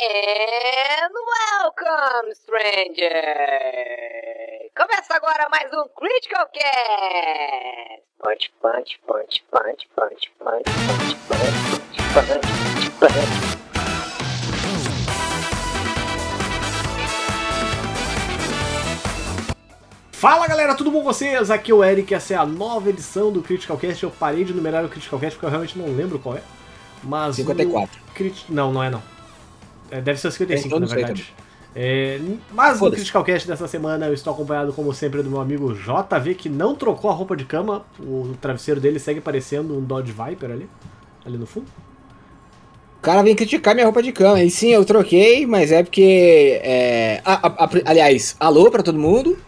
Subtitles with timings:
[0.00, 3.10] And welcome, stranger!
[4.76, 8.04] Começa agora mais um Critical Cast!
[8.22, 11.56] Punch, punch, punch, punch, punch, punch, punch, punch,
[12.14, 13.58] punch, punch, punch.
[20.12, 21.50] Fala galera, tudo bom com vocês?
[21.50, 24.04] Aqui é o Eric, essa é a nova edição do Critical Cast.
[24.04, 26.42] Eu parei de numerar o Critical Cast porque eu realmente não lembro qual é.
[27.02, 28.00] Mas 54.
[28.00, 28.44] o Crit...
[28.48, 29.17] Não, não é não.
[29.90, 31.34] É, deve ser o 55, Então na verdade.
[31.76, 32.18] É,
[32.52, 32.90] mas no.
[32.90, 36.74] Critical Cast dessa semana eu estou acompanhado, como sempre, do meu amigo JV, que não
[36.74, 37.84] trocou a roupa de cama.
[38.00, 40.68] O travesseiro dele segue parecendo um Dodge Viper ali,
[41.24, 41.66] ali no fundo.
[42.98, 44.42] O cara vem criticar minha roupa de cama.
[44.42, 46.58] E sim, eu troquei, mas é porque.
[46.64, 49.38] é, a- a- a- aliás, alô pra todo mundo.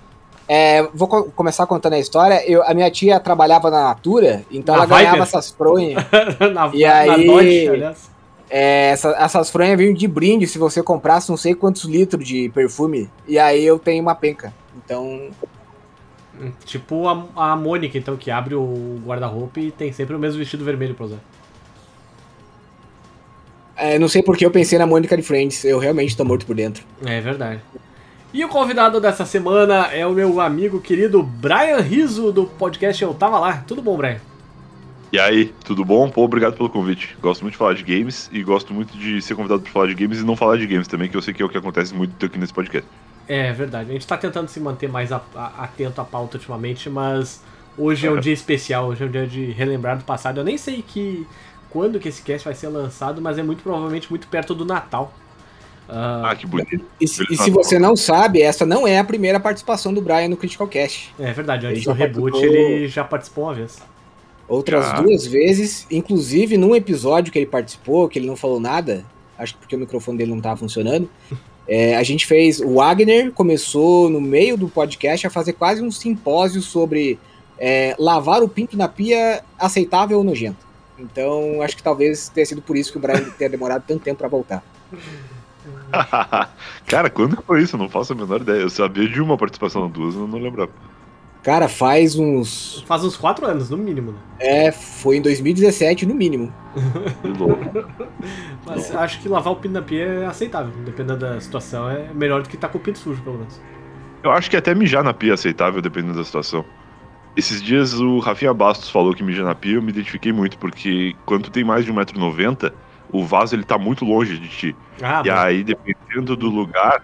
[0.47, 2.43] É, vou co- começar contando a história.
[2.49, 5.23] Eu, a minha tia trabalhava na Natura, então Na ela ganhava Viper?
[5.29, 6.05] essas fronhas.
[6.55, 8.10] na, E na aí- Dodge, aliás.
[8.51, 12.49] É, essa- essas fronhas vinham de brinde se você comprasse não sei quantos litros de
[12.51, 13.09] perfume.
[13.29, 14.53] E aí eu tenho uma penca.
[14.77, 15.31] Então.
[16.65, 20.65] Tipo a, a Mônica, então, que abre o guarda-roupa e tem sempre o mesmo vestido
[20.65, 21.19] vermelho pra usar.
[23.77, 25.65] é, não sei porque eu pensei na Mônica de Friends.
[25.65, 26.83] Eu realmente tô morto por dentro.
[27.05, 27.61] É verdade.
[28.33, 33.13] E o convidado dessa semana é o meu amigo querido Brian Riso, do podcast Eu
[33.15, 33.65] Tava Lá.
[33.67, 34.21] Tudo bom, Brian?
[35.13, 36.09] E aí, tudo bom?
[36.09, 37.17] Pô, obrigado pelo convite.
[37.21, 39.95] Gosto muito de falar de games e gosto muito de ser convidado para falar de
[39.95, 41.93] games e não falar de games também, que eu sei que é o que acontece
[41.93, 42.89] muito aqui nesse podcast.
[43.27, 43.91] É verdade.
[43.91, 47.43] A gente tá tentando se manter mais a- a- atento à pauta ultimamente, mas
[47.77, 50.39] hoje é um dia especial, hoje é um dia de relembrar do passado.
[50.39, 51.27] Eu nem sei que
[51.71, 55.13] quando que esse cast vai ser lançado, mas é muito provavelmente muito perto do Natal.
[55.89, 56.85] Ah, Ah, que bonito.
[57.01, 60.29] E, se- e se você não sabe, essa não é a primeira participação do Brian
[60.29, 61.13] no Critical Cast.
[61.19, 63.83] é verdade, antes do reboot participou- ele já participou uma vez.
[64.51, 65.01] Outras Ah.
[65.01, 69.05] duas vezes, inclusive num episódio que ele participou, que ele não falou nada,
[69.39, 71.09] acho que porque o microfone dele não estava funcionando.
[71.69, 72.61] é, a gente fez.
[72.61, 77.17] O Wagner começou no meio do podcast a fazer quase um simpósio sobre
[77.57, 80.67] é, lavar o pinto na pia aceitável ou nojento.
[80.99, 84.19] Então, acho que talvez tenha sido por isso que o Brian tenha demorado tanto tempo
[84.19, 84.65] para voltar.
[86.87, 87.77] Cara, quando foi isso?
[87.77, 88.63] Eu não faço a menor ideia.
[88.63, 90.73] Eu sabia de uma participação duas, eu não lembrava.
[91.43, 92.83] Cara, faz uns.
[92.87, 94.19] Faz uns 4 anos, no mínimo, né?
[94.39, 96.53] É, foi em 2017, no mínimo.
[97.23, 97.65] Que louco.
[98.67, 101.89] Mas acho que lavar o pinto na pia é aceitável, dependendo da situação.
[101.89, 103.61] É melhor do que estar com o pinto sujo, pelo menos.
[104.23, 106.65] Eu acho que até mijar na pia é aceitável, dependendo da situação.
[107.37, 111.17] Esses dias o Rafinha Bastos falou que mijar na pia, eu me identifiquei muito, porque
[111.25, 112.73] quando tu tem mais de 1,90m,
[113.13, 114.77] o vaso ele tá muito longe de ti.
[115.01, 115.37] Ah, E bom.
[115.37, 117.03] aí, dependendo do lugar,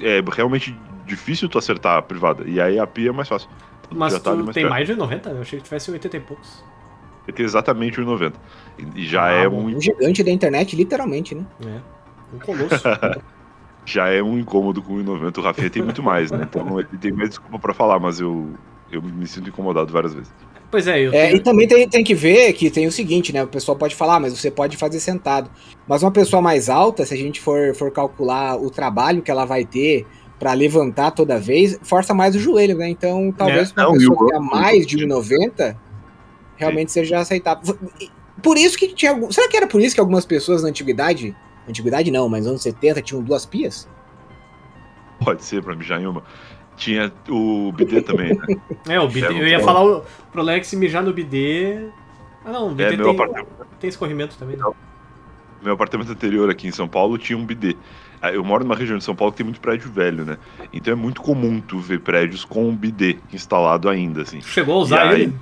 [0.00, 0.78] é realmente
[1.12, 2.44] difícil tu acertar a privada.
[2.46, 3.48] E aí a pia é mais fácil.
[3.90, 4.72] mas já tá ali tu mais tem perto.
[4.72, 5.30] mais de 90?
[5.30, 6.64] Eu achei que tivesse 80 e poucos.
[7.28, 8.32] Ele tem exatamente 1,90.
[8.78, 11.44] E- E já Ah, é um Um gigante da internet, literalmente, né?
[11.64, 12.34] É.
[12.34, 12.82] Um colosso.
[13.84, 15.38] já é um incômodo com 1,90.
[15.38, 16.46] O Rafinha tem muito mais, né?
[16.48, 18.50] Então ele tem mais desculpa pra falar, mas eu,
[18.90, 20.32] eu me sinto incomodado várias vezes.
[20.70, 21.36] pois é, eu É, tenho...
[21.36, 23.42] e também tem, tem que ver que tem o seguinte, né?
[23.42, 25.50] O pessoal pode falar, "Ah, mas você pode fazer sentado.
[25.86, 29.44] Mas uma pessoa mais alta, se a gente for, for calcular o trabalho que ela
[29.44, 30.06] vai ter
[30.42, 32.88] pra levantar toda vez, força mais o joelho, né?
[32.88, 35.76] Então, talvez É, pra uma pessoa que tenha mais de 1,90
[36.56, 37.78] realmente seja aceitável.
[38.42, 39.12] Por isso que tinha.
[39.12, 41.36] algum- Será que era por isso que algumas pessoas na antiguidade.
[41.68, 43.88] Antiguidade não, mas anos 70 tinham duas pias?
[45.24, 46.24] Pode ser pra mijar em uma.
[46.76, 48.44] Tinha o BD também, né?
[48.88, 49.28] É, o bidê.
[49.28, 51.86] É, eu ia falar o é que se mijar no bidê.
[52.44, 53.48] Ah, não, o É, bidê meu tem, apartamento.
[53.78, 54.56] tem escorrimento também.
[54.56, 54.64] Né?
[55.62, 57.76] Meu apartamento anterior aqui em São Paulo tinha um BD.
[58.22, 60.38] Ah, Eu moro numa região de São Paulo que tem muito prédio velho, né?
[60.72, 64.40] Então é muito comum tu ver prédios com um BD instalado ainda, assim.
[64.40, 65.22] Chegou a usar aí?
[65.22, 65.34] ele?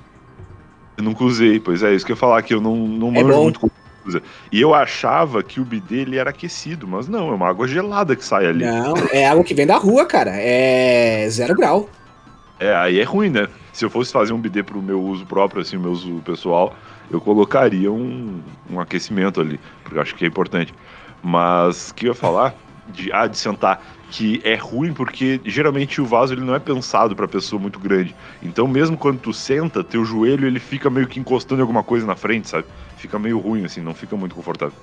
[0.97, 3.23] Eu nunca usei, pois é, isso que eu ia falar, que eu não, não É
[3.23, 3.43] manjo bom.
[3.43, 3.71] muito como
[4.05, 4.21] usa.
[4.51, 8.15] E eu achava que o BD ele era aquecido, mas não, é uma água gelada
[8.15, 8.65] que sai ali.
[8.65, 10.31] Não, é água que vem da rua, cara.
[10.33, 11.87] É zero grau.
[12.59, 13.47] É, aí é ruim, né?
[13.73, 16.75] Se eu fosse fazer um BD pro meu uso próprio, assim, o meu uso pessoal,
[17.09, 20.73] eu colocaria um, um aquecimento ali, porque eu acho que é importante.
[21.23, 22.53] Mas o que eu ia falar
[22.91, 27.15] de, ah, de sentar, que é ruim porque geralmente o vaso ele não é pensado
[27.15, 28.15] pra pessoa muito grande.
[28.43, 32.05] Então mesmo quando tu senta, teu joelho ele fica meio que encostando em alguma coisa
[32.05, 32.65] na frente, sabe?
[32.97, 34.75] Fica meio ruim assim, não fica muito confortável.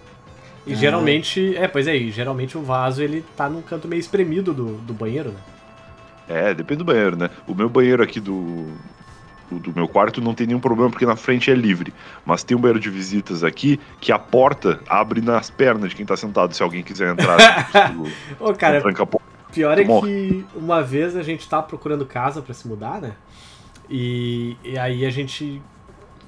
[0.66, 1.56] E geralmente.
[1.56, 4.92] É, pois é, e geralmente o vaso ele tá num canto meio espremido do, do
[4.92, 5.40] banheiro, né?
[6.28, 7.30] É, depende do banheiro, né?
[7.46, 8.70] O meu banheiro aqui do,
[9.50, 11.92] do, meu quarto não tem nenhum problema porque na frente é livre.
[12.24, 16.04] Mas tem um banheiro de visitas aqui que a porta abre nas pernas de quem
[16.06, 17.38] tá sentado, se alguém quiser entrar.
[17.88, 18.08] tipo,
[18.38, 19.26] Ô, cara, tranca a porta.
[19.52, 23.12] Pior é que uma vez a gente tava procurando casa pra se mudar, né?
[23.88, 25.62] E, e aí a gente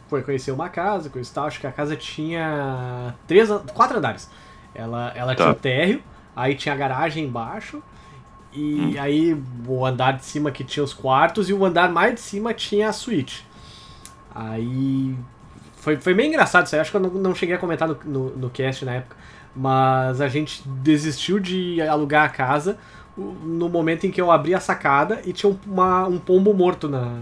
[0.08, 1.46] foi conhecer uma casa, coisa e tal.
[1.46, 4.30] Acho que a casa tinha três, quatro andares.
[4.74, 5.44] Ela, ela Tá.
[5.44, 6.02] tinha o térreo,
[6.34, 7.82] aí tinha a garagem embaixo,
[8.52, 9.00] e Hum.
[9.00, 12.52] aí o andar de cima que tinha os quartos, e o andar mais de cima
[12.54, 13.46] tinha a suíte.
[14.34, 15.14] Aí.
[15.76, 17.98] Foi, foi meio engraçado isso aí, acho que eu não, não cheguei a comentar no,
[18.04, 19.16] no, no cast na época.
[19.56, 22.78] Mas a gente desistiu de alugar a casa
[23.16, 26.88] no momento em que eu abri a sacada e tinha um, uma- um pombo morto
[26.88, 27.18] na,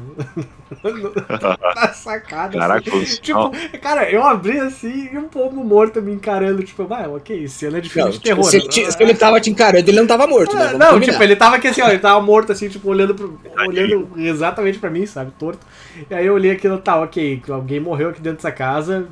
[1.75, 2.59] na sacada.
[2.59, 3.21] Caraca, assim.
[3.21, 3.51] Tipo,
[3.81, 6.63] cara, eu abri assim e um pombo morto me encarando.
[6.63, 8.45] Tipo, vai, ok, cena de filme Não, de tipo, terror.
[8.45, 10.67] se, se ele tava te encarando, ele não tava morto, né?
[10.67, 11.13] Ah, Vamos não, combinar.
[11.13, 14.79] tipo, ele tava aqui assim, ó, ele tava morto assim, tipo, olhando, pro, olhando exatamente
[14.79, 15.67] pra mim, sabe, torto.
[16.11, 19.07] E aí eu olhei aquilo, tá, ok, alguém morreu aqui dentro dessa casa,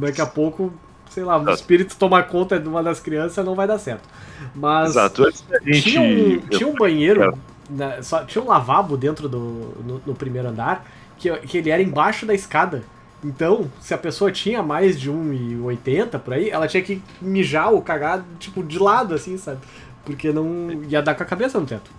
[0.00, 0.72] daqui a pouco,
[1.18, 4.08] sei lá, o espírito tomar conta de uma das crianças não vai dar certo.
[4.54, 5.24] Mas Exato.
[5.64, 5.82] Gente.
[5.82, 7.36] tinha um, tinha um banheiro,
[7.68, 9.38] na- só, tinha um lavabo dentro do
[9.84, 10.86] no, no primeiro andar,
[11.18, 12.82] que, que ele era embaixo da escada.
[13.24, 17.82] Então, se a pessoa tinha mais de 1,80 por aí, ela tinha que mijar ou
[17.82, 19.58] cagar, tipo, de lado, assim, sabe?
[20.04, 21.90] Porque não ia dar com a cabeça no teto.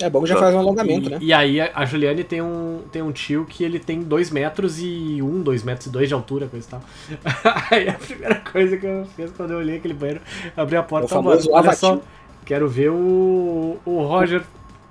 [0.00, 1.18] É bom que já faz um alongamento, e, né?
[1.20, 5.20] e aí a Juliane tem um, tem um tio que ele tem 2 metros e
[5.22, 6.82] 1, 2 metros e 2 de altura, coisa e tal.
[7.70, 10.20] aí a primeira coisa que eu fiz quando eu olhei aquele banheiro,
[10.56, 12.08] abri a porta O e falei, famoso "Mano, olha só, lava-tio."
[12.44, 14.42] quero ver o, o Roger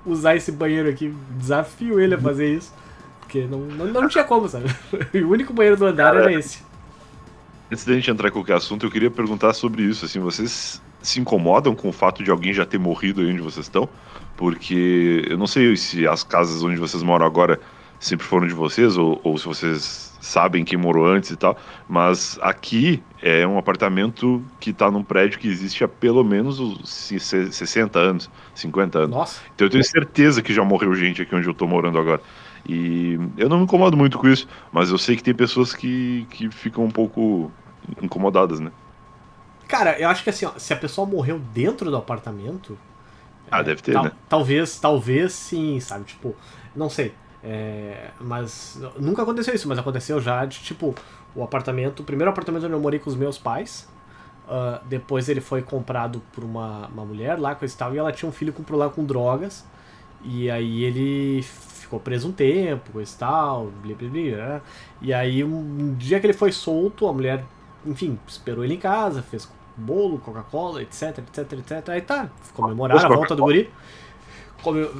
[0.06, 1.14] usar esse banheiro aqui.
[1.36, 2.72] Desafio ele a fazer isso.
[3.20, 4.66] Porque não, não, não tinha como, sabe?
[5.12, 6.62] E o único banheiro do andar era esse.
[7.70, 10.04] Antes da gente entrar em qualquer assunto, eu queria perguntar sobre isso.
[10.04, 13.66] Assim, vocês se incomodam com o fato de alguém já ter morrido aí onde vocês
[13.66, 13.88] estão?
[14.36, 17.58] Porque eu não sei se as casas onde vocês moram agora
[17.98, 21.56] sempre foram de vocês, ou, ou se vocês sabem quem morou antes e tal,
[21.88, 26.88] mas aqui é um apartamento que tá num prédio que existe há pelo menos uns
[26.88, 29.10] se- se- 60 anos, 50 anos.
[29.16, 29.40] Nossa.
[29.54, 32.20] Então eu tenho certeza que já morreu gente aqui onde eu tô morando agora.
[32.68, 36.26] E eu não me incomodo muito com isso, mas eu sei que tem pessoas que,
[36.30, 37.50] que ficam um pouco
[38.02, 38.70] incomodadas, né?
[39.68, 42.78] Cara, eu acho que assim, ó, se a pessoa morreu dentro do apartamento.
[43.50, 44.12] Ah, é, deve ter, tal- né?
[44.28, 46.04] Talvez, talvez sim, sabe?
[46.04, 46.36] Tipo,
[46.74, 47.14] não sei.
[47.42, 50.94] É, mas nunca aconteceu isso, mas aconteceu já de tipo,
[51.34, 53.88] o apartamento, o primeiro apartamento onde eu morei com os meus pais.
[54.48, 58.12] ah, depois ele foi comprado por uma, uma mulher lá, coisa e tal, e ela
[58.12, 59.64] tinha um filho com problema com drogas.
[60.22, 64.62] E aí ele ficou preso um tempo, coisa e tal, blá, blá, blá, né?
[65.00, 67.44] E aí um dia que ele foi solto, a mulher,
[67.86, 71.88] enfim, esperou ele em casa, fez bolo, Coca-Cola, etc, etc, etc.
[71.90, 73.70] Aí tá, comemoraram a volta do guri.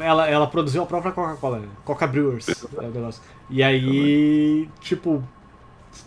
[0.00, 1.68] Ela, ela produziu a própria Coca-Cola, né?
[1.84, 3.22] Coca Brewers, é o negócio.
[3.50, 5.22] E aí, tipo,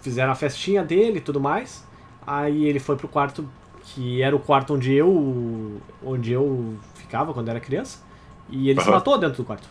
[0.02, 1.86] fizeram a festinha dele e tudo mais.
[2.26, 3.48] Aí ele foi pro quarto,
[3.84, 8.00] que era o quarto onde eu onde eu ficava quando era criança.
[8.50, 8.98] E ele se Aham.
[8.98, 9.68] matou dentro do quarto.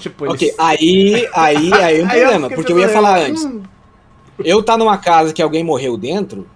[0.00, 3.20] Tipo, ele Ok, aí, aí, aí é um Aí eu problema, porque eu ia falar
[3.20, 3.48] hum, antes.
[4.44, 6.46] Eu tá numa casa que alguém morreu dentro,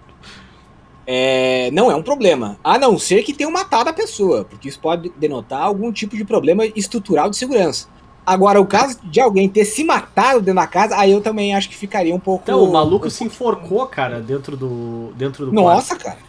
[1.11, 2.59] é, não é um problema.
[2.63, 6.23] A não ser que tenham matado a pessoa, porque isso pode denotar algum tipo de
[6.23, 7.87] problema estrutural de segurança.
[8.23, 11.67] Agora, o caso de alguém ter se matado dentro da casa, aí eu também acho
[11.67, 12.43] que ficaria um pouco.
[12.43, 16.19] Então, o maluco se enforcou, cara, dentro do, dentro do Nossa, cara.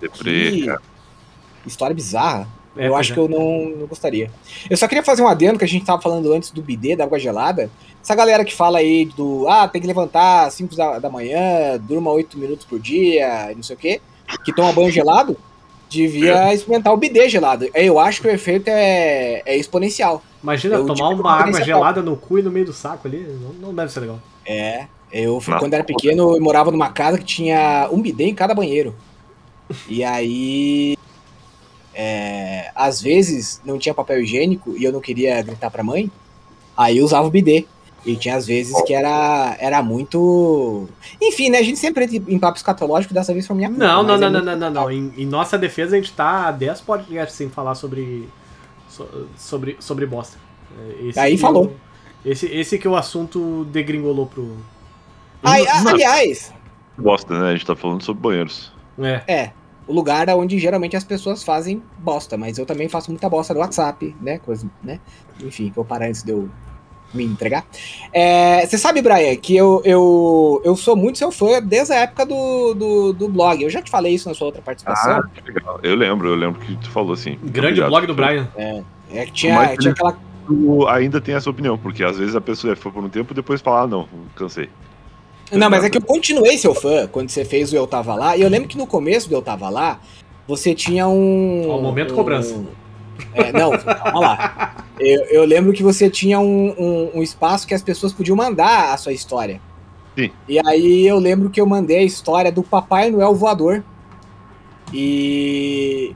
[0.00, 0.82] Deprê, Que cara.
[1.64, 2.48] história bizarra.
[2.76, 3.14] É, eu acho é.
[3.14, 4.30] que eu não, não gostaria.
[4.68, 7.04] Eu só queria fazer um adendo que a gente tava falando antes do bidê, da
[7.04, 7.70] água gelada.
[8.02, 11.78] Essa galera que fala aí do, ah, tem que levantar às 5 da, da manhã,
[11.80, 14.00] durma 8 minutos por dia, não sei o quê,
[14.44, 15.36] que toma banho gelado,
[15.88, 17.68] devia experimentar o bidê gelado.
[17.74, 20.22] Eu acho que o efeito é, é exponencial.
[20.42, 23.26] Imagina Eu tomar tive uma água gelada no cu e no meio do saco ali.
[23.40, 24.18] Não, não deve ser legal.
[24.44, 24.86] É.
[25.12, 28.94] Eu, quando era pequeno, eu morava numa casa que tinha um bidê em cada banheiro.
[29.86, 30.96] E aí.
[31.94, 32.41] é,
[32.86, 36.10] às vezes não tinha papel higiênico e eu não queria gritar pra mãe.
[36.76, 37.66] Aí eu usava o bidê.
[38.04, 40.88] E tinha às vezes que era, era muito.
[41.20, 41.58] Enfim, né?
[41.58, 44.20] A gente sempre entra em papo escatológico, dessa vez foi minha culpa, Não, não, mas
[44.20, 44.90] não, é não, não, não, não.
[44.90, 48.28] Em, em nossa defesa, a gente tá há 10 podcasts sem falar sobre.
[48.88, 50.36] so- sobre, sobre bosta.
[51.00, 51.66] É, Esse Aí falou.
[51.66, 54.56] o- esse, esse que o assunto degringolou pro.
[55.44, 56.52] Ai, a- aliás,
[56.98, 57.50] Bosta, né?
[57.50, 58.72] A gente tá falando sobre banheiros.
[58.98, 59.22] É.
[59.28, 59.52] é.
[59.86, 63.60] O lugar onde geralmente as pessoas fazem bosta, mas eu também faço muita bosta no
[63.60, 64.38] WhatsApp, né?
[64.38, 65.00] Coisa, né?
[65.42, 66.48] Enfim, vou parar antes de eu
[67.12, 67.64] me entregar.
[68.12, 72.24] É, Você sabe, Brian, que eu, eu, eu sou muito seu fã desde a época
[72.24, 73.62] do, do, do blog.
[73.62, 75.18] Eu já te falei isso na sua outra participação.
[75.18, 75.78] Ah, que legal.
[75.82, 77.36] Eu lembro, eu lembro que tu falou assim.
[77.42, 77.88] Grande Obrigado.
[77.90, 78.48] blog do Brian.
[79.10, 80.16] É que tinha, Mas- tinha aquela.
[80.46, 83.32] Tu ainda tem essa opinião, porque às vezes a pessoa é fã por um tempo
[83.32, 84.68] e depois fala, ah, não, cansei.
[85.52, 88.36] Não, mas é que eu continuei seu fã quando você fez o Eu Tava Lá.
[88.36, 90.00] E eu lembro que no começo do Eu Tava Lá,
[90.48, 91.68] você tinha um.
[91.68, 92.58] Ó, momento um- cobrança.
[93.34, 94.84] É, não, calma lá.
[94.98, 98.92] Eu, eu lembro que você tinha um, um- um espaço que as pessoas podiam mandar
[98.92, 99.60] a sua história.
[100.18, 100.30] Sim.
[100.48, 103.84] E aí eu lembro que eu mandei a história do Papai Noel voador.
[104.92, 106.14] E.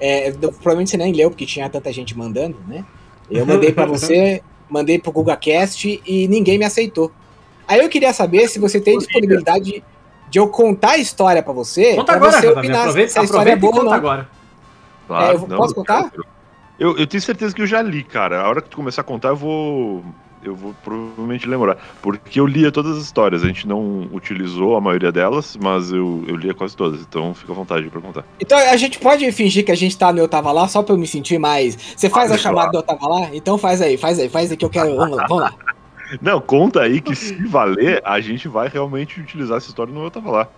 [0.00, 2.84] É, provavelmente você nem leu, porque tinha tanta gente mandando, né?
[3.30, 7.12] Eu mandei para você, mandei pro GugaCast e ninguém me aceitou.
[7.66, 9.82] Aí eu queria saber se você tem disponibilidade
[10.28, 11.94] de eu contar a história para você.
[11.94, 13.96] Conta pra agora, você opinar aproveita, se a história é boa ou conta não.
[13.96, 14.28] agora.
[15.10, 16.10] É, eu posso contar?
[16.78, 18.40] Eu, eu tenho certeza que eu já li, cara.
[18.40, 20.02] A hora que tu começar a contar, eu vou.
[20.42, 21.76] Eu vou provavelmente lembrar.
[22.00, 23.44] Porque eu lia todas as histórias.
[23.44, 27.00] A gente não utilizou a maioria delas, mas eu, eu lia quase todas.
[27.00, 28.24] Então fica à vontade pra contar.
[28.40, 30.94] Então a gente pode fingir que a gente tá no Eu Tava Lá só pra
[30.94, 31.76] eu me sentir mais.
[31.96, 32.72] Você faz a Pode chamada falar.
[32.72, 33.28] do Eu Tava Lá?
[33.32, 34.96] Então faz aí, faz aí, faz aí que eu quero.
[34.96, 35.54] Vamos lá, vamos lá.
[36.20, 40.10] Não, conta aí que se valer, a gente vai realmente utilizar essa história no Eu
[40.10, 40.48] Tava Lá.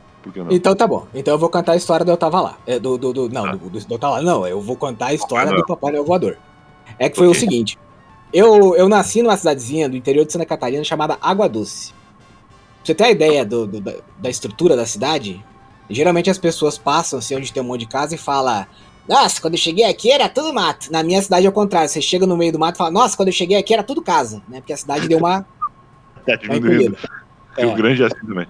[0.51, 1.07] Então tá bom.
[1.15, 2.57] Então eu vou contar a história do Eu Tava Lá.
[2.67, 4.23] É, do, do, do- não, do, do, do Eu Tava Lá.
[4.23, 5.61] Não, eu vou contar a história Noel.
[5.61, 6.37] do Papai Noel Voador.
[6.99, 7.79] É que foi o seguinte.
[8.33, 11.93] Eu, eu nasci numa cidadezinha do interior de Santa Catarina chamada Água Doce.
[11.93, 15.45] Pra você ter a ideia do, do- da, da estrutura da cidade,
[15.91, 18.67] geralmente as pessoas passam assim onde tem um monte de casa e falam.
[19.09, 20.91] Nossa, quando eu cheguei aqui era tudo mato.
[20.91, 21.89] Na minha cidade é o contrário.
[21.89, 24.01] Você chega no meio do mato e fala, nossa, quando eu cheguei aqui era tudo
[24.03, 24.61] casa, né?
[24.61, 25.47] Porque a cidade deu uma,
[26.25, 26.97] Tá uma diminuindo.
[26.97, 26.99] encolhida.
[27.59, 27.75] Rio É.
[27.75, 28.47] Grande é assim também.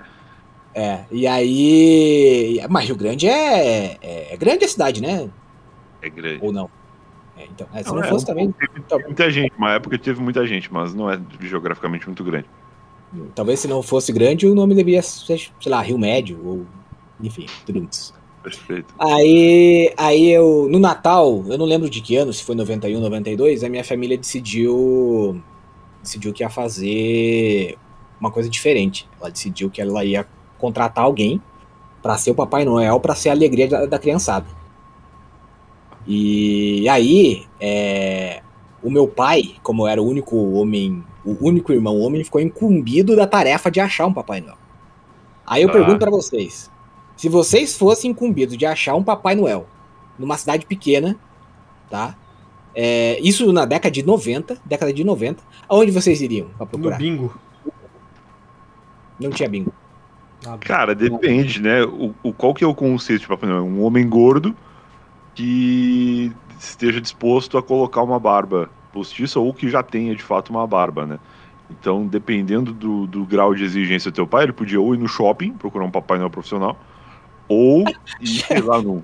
[0.75, 2.61] É, e aí.
[2.69, 5.31] Mas Rio Grande é, é, é grande a cidade, né?
[6.03, 6.45] É grande.
[6.45, 6.69] Ou não?
[7.37, 8.51] É, então, é, se não, é, fosse também.
[8.53, 12.47] Teve, teve muita gente, uma época teve muita gente, mas não é geograficamente muito grande.
[13.35, 16.67] Talvez se não fosse grande, o nome deveria ser, sei lá, Rio Médio, ou.
[17.21, 18.13] Enfim, tudo isso.
[18.45, 18.95] Perfeito.
[18.99, 20.69] Aí, aí eu.
[20.71, 24.17] No Natal, eu não lembro de que ano, se foi 91, 92, a minha família
[24.19, 25.41] decidiu.
[26.03, 27.79] Decidiu que ia fazer
[28.21, 29.09] uma coisa diferente.
[29.19, 30.27] Ela decidiu que ela ia
[30.59, 31.41] contratar alguém
[32.03, 34.47] pra ser o Papai Noel, pra ser a alegria da, da criançada.
[36.07, 38.43] E aí, é,
[38.83, 43.27] o meu pai, como era o único homem, o único irmão homem, ficou incumbido da
[43.27, 44.59] tarefa de achar um Papai Noel.
[45.47, 45.73] Aí eu Ah.
[45.73, 46.71] pergunto pra vocês:
[47.17, 49.67] se vocês fossem incumbidos de achar um Papai Noel
[50.19, 51.17] numa cidade pequena,
[51.91, 52.15] tá?
[52.75, 56.99] É, isso na década de 90, década de 90, aonde vocês iriam pra No procurar?
[56.99, 57.35] bingo.
[59.19, 59.73] Não tinha bingo.
[60.61, 61.85] Cara, depende, né?
[61.85, 63.65] O, o- qual que é o conceito de Papai Noel?
[63.65, 64.55] Um homem gordo
[65.35, 70.67] que esteja disposto a colocar uma barba postiça ou que já tenha de fato uma
[70.67, 71.19] barba, né?
[71.71, 75.09] Então, dependendo do, do grau de exigência do teu pai, ele podia ou ir no
[75.09, 76.77] shopping, procurar um Papai Noel profissional,
[77.55, 77.85] ou
[78.21, 79.03] ir, sei lá, num,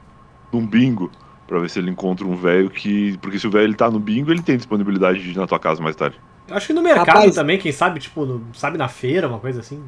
[0.52, 1.10] num bingo,
[1.46, 3.16] pra ver se ele encontra um velho que.
[3.18, 5.58] Porque se o velho ele tá no bingo, ele tem disponibilidade de ir na tua
[5.58, 6.20] casa mais tarde.
[6.48, 9.38] Eu acho que no mercado Rapaz- também, quem sabe, tipo, no- sabe na feira, uma
[9.38, 9.82] coisa assim.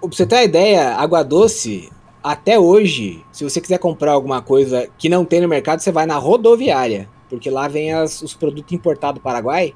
[0.00, 1.90] Pra você ter uma ideia, água doce,
[2.22, 6.06] até hoje, se você quiser comprar alguma coisa que não tem no mercado, você vai
[6.06, 7.08] na rodoviária.
[7.28, 9.72] Porque lá vem as- os produtos importados do Paraguai,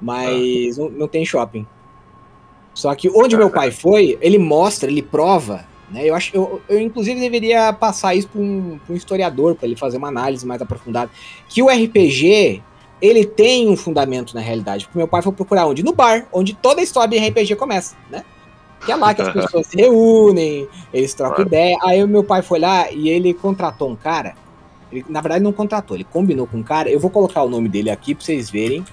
[0.00, 1.64] mas não, não tem shopping.
[2.74, 6.08] Só que onde meu pai foi, ele mostra, ele prova, né?
[6.08, 9.76] Eu acho, eu, eu inclusive deveria passar isso para um, pra um historiador, para ele
[9.76, 11.10] fazer uma análise mais aprofundada,
[11.48, 12.62] que o RPG
[13.00, 14.84] ele tem um fundamento na realidade.
[14.84, 15.82] Porque meu pai foi procurar onde?
[15.82, 18.24] No bar, onde toda a história de RPG começa, né?
[18.84, 21.48] Que é lá que as pessoas se reúnem, eles trocam Claro.
[21.48, 21.76] ideia.
[21.82, 24.34] Aí o meu pai foi lá e ele contratou um cara.
[24.90, 26.90] Ele, na verdade, não contratou, ele combinou com um cara.
[26.90, 28.84] Eu vou colocar o nome dele aqui pra vocês verem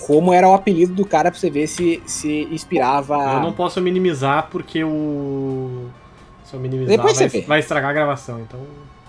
[0.00, 3.16] como era o apelido do cara, pra você ver se, se inspirava.
[3.34, 5.86] Eu não posso minimizar porque o.
[6.48, 7.46] Se eu minimizar, Depois vai, você vê.
[7.46, 8.40] vai estragar a gravação.
[8.40, 8.58] Então.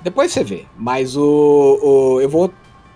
[0.04, 0.66] Depois você vê.
[0.78, 2.52] Mas o, o- Eu vou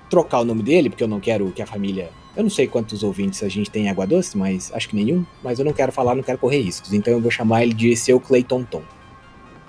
[0.10, 2.10] trocar o nome dele, porque eu não quero que a família.
[2.36, 5.24] Eu não sei quantos ouvintes a gente tem em Água Doce, mas acho que nenhum.
[5.44, 6.92] Mas eu não quero falar, não quero correr riscos.
[6.94, 8.82] Então eu vou chamar ele de Seu Clayton Tom.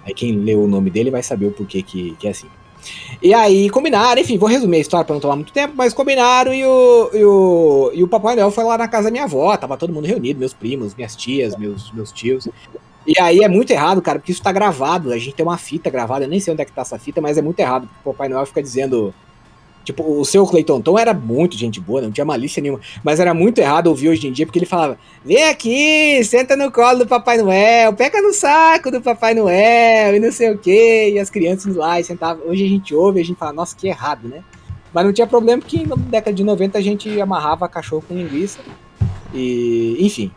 [0.04, 2.48] Aí quem leu o nome dele vai saber o porquê que, que é assim.
[3.22, 6.52] E aí combinaram, enfim, vou resumir a história pra não tomar muito tempo, mas combinaram
[6.52, 9.56] e o, e o, e o Papai Noel foi lá na casa da minha avó,
[9.56, 12.46] tava todo mundo reunido, meus primos, minhas tias, meus, meus tios.
[13.06, 15.12] E aí é muito errado, cara, porque isso tá gravado.
[15.12, 17.20] A gente tem uma fita gravada, eu nem sei onde é que tá essa fita,
[17.20, 19.14] mas é muito errado, porque o Papai Noel fica dizendo.
[19.84, 23.34] Tipo, o seu Cleiton Tom era muito gente boa, não tinha malícia nenhuma, mas era
[23.34, 27.06] muito errado ouvir hoje em dia, porque ele falava: vem aqui, senta no colo do
[27.06, 31.28] Papai Noel, pega no saco do Papai Noel, e não sei o quê, e as
[31.28, 32.48] crianças lá e sentavam.
[32.48, 34.42] Hoje a gente ouve e a gente fala: nossa, que errado, né?
[34.90, 38.60] Mas não tinha problema, porque na década de 90 a gente amarrava cachorro com linguiça,
[39.34, 40.32] e enfim.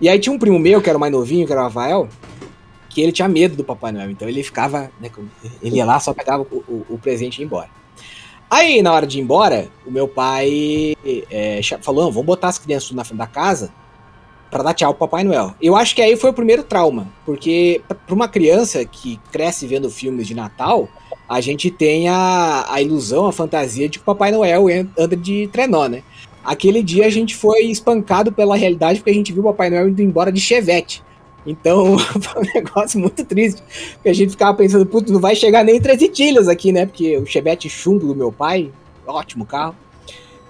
[0.00, 2.08] E aí tinha um primo meu, que era o mais novinho, que era o Rafael,
[2.90, 4.10] que ele tinha medo do Papai Noel.
[4.10, 4.90] Então ele ficava.
[5.00, 5.10] né,
[5.62, 7.68] ele ia lá, só pegava o, o- o presente e ia embora.
[8.50, 10.94] Aí, na hora de ir embora, o meu pai
[11.30, 13.72] é, falou: "Não, vamos botar as crianças na frente da casa
[14.50, 15.54] pra dar tchau pro Papai Noel.
[15.60, 19.90] Eu acho que aí foi o primeiro trauma, porque pra uma criança que cresce vendo
[19.90, 20.88] filmes de Natal,
[21.28, 25.48] a gente tem a, a ilusão, a fantasia de que o Papai Noel anda de
[25.48, 26.04] trenó, né?
[26.44, 29.88] Aquele dia a gente foi espancado pela realidade porque a gente viu o Papai Noel
[29.88, 31.02] indo embora de chevette.
[31.46, 33.62] Então, foi um negócio muito triste.
[33.94, 36.86] Porque a gente ficava pensando, putz, não vai chegar nem 13 tilhas aqui, né?
[36.86, 38.70] Porque o Chevette chumbo do meu pai,
[39.06, 39.74] ótimo carro.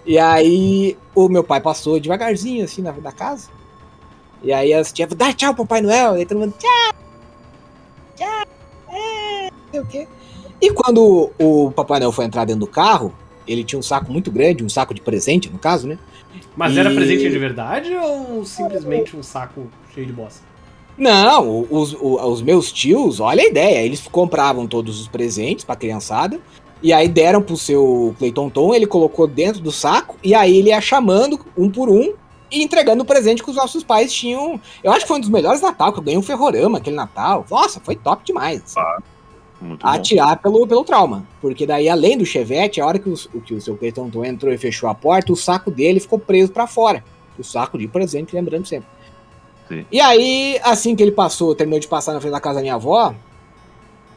[0.07, 3.49] E aí, o meu pai passou devagarzinho, assim, na, na casa.
[4.43, 6.17] E aí as tia dá tchau, Papai Noel.
[6.17, 6.95] E aí todo mundo, tchau,
[8.15, 8.45] tchau,
[8.93, 10.09] é, sei o quê.
[10.61, 13.15] E quando o Papai Noel foi entrar dentro do carro,
[13.47, 15.99] ele tinha um saco muito grande, um saco de presente, no caso, né?
[16.57, 20.41] Mas E- era presente de verdade ou simplesmente um saco cheio de bosta?
[20.97, 26.39] Não, os, os meus tios, olha a ideia, eles compravam todos os presentes pra criançada,
[26.81, 30.69] e aí deram pro seu Cleiton Tom, ele colocou dentro do saco, e aí ele
[30.69, 32.13] ia chamando um por um
[32.51, 34.61] e entregando o presente que os nossos pais tinham.
[34.85, 37.45] Eu acho que foi um dos melhores Natal, que eu ganhei um ferrorama aquele Natal.
[37.51, 38.63] Nossa, foi top demais.
[38.65, 39.03] assim.
[39.65, 39.89] Muito bom.
[39.89, 41.27] atirar pelo, pelo trauma.
[41.41, 44.59] Porque daí, além do chevette, a hora que o, que o seu Cleiton entrou e
[44.59, 47.03] fechou a porta, o saco dele ficou preso pra fora.
[47.39, 48.89] O saco de presente, lembrando sempre.
[49.67, 49.87] Sim.
[49.91, 52.75] E aí, assim que ele passou, terminou de passar na frente da casa da minha
[52.75, 53.15] avó,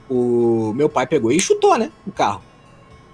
[0.10, 1.92] o meu pai pegou e chutou, né?
[2.06, 2.42] O carro.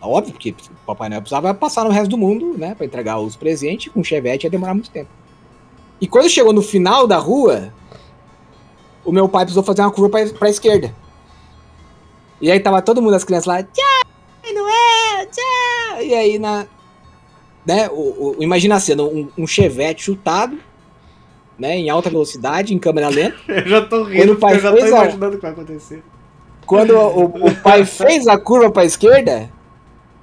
[0.01, 2.75] Óbvio, porque o Papai Noel precisava passar no resto do mundo, né?
[2.75, 5.09] Pra entregar os presentes, com o chevette ia demorar muito tempo.
[6.01, 7.71] E quando chegou no final da rua,
[9.05, 10.93] o meu pai precisou fazer uma curva pra, pra esquerda.
[12.43, 16.01] E aí tava todo mundo, as crianças lá, tchau, Noel, tchau.
[16.03, 16.65] E aí na.
[17.65, 20.57] Né, o, o- imagina a cena, um, um chevette chutado,
[21.57, 23.37] né, em alta velocidade, em câmera lenta.
[23.47, 26.03] Eu já tô rindo eu já tô imaginando o que vai acontecer.
[26.65, 29.49] Quando o, o pai fez a curva pra esquerda,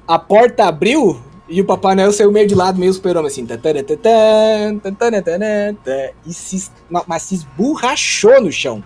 [0.06, 3.46] a porta abriu e o Papai Noel saiu meio de lado, meio super-homem, assim.
[3.46, 6.70] Tatana, tatana, tatã, tatã, e se,
[7.06, 8.84] mas se esborrachou no chão.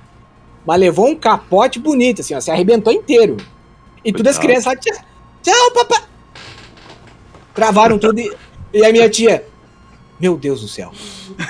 [0.66, 3.36] Mas levou um capote bonito, assim, ó, se arrebentou inteiro.
[4.04, 4.96] E todas as crianças lá, tchau,
[5.42, 6.02] tchau, papai.
[7.54, 8.32] Travaram tudo e,
[8.72, 9.46] e a minha tia,
[10.18, 10.90] meu Deus do céu.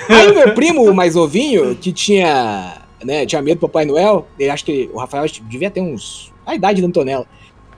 [0.09, 4.27] Aí o meu primo, o mais novinho, que tinha, né, tinha medo do Papai Noel,
[4.37, 6.33] ele acho que o Rafael devia ter uns.
[6.45, 7.27] a idade da Antonella.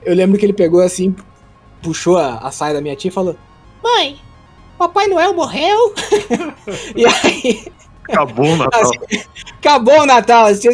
[0.04, 1.14] Eu lembro que ele pegou assim,
[1.82, 3.36] puxou a, a saia da minha tia e falou:
[3.82, 4.18] Mãe,
[4.78, 5.94] Papai Noel morreu?
[6.94, 7.66] e aí,
[8.08, 8.80] Acabou o Natal.
[8.82, 8.98] assim,
[9.58, 10.68] acabou o Natal, assim,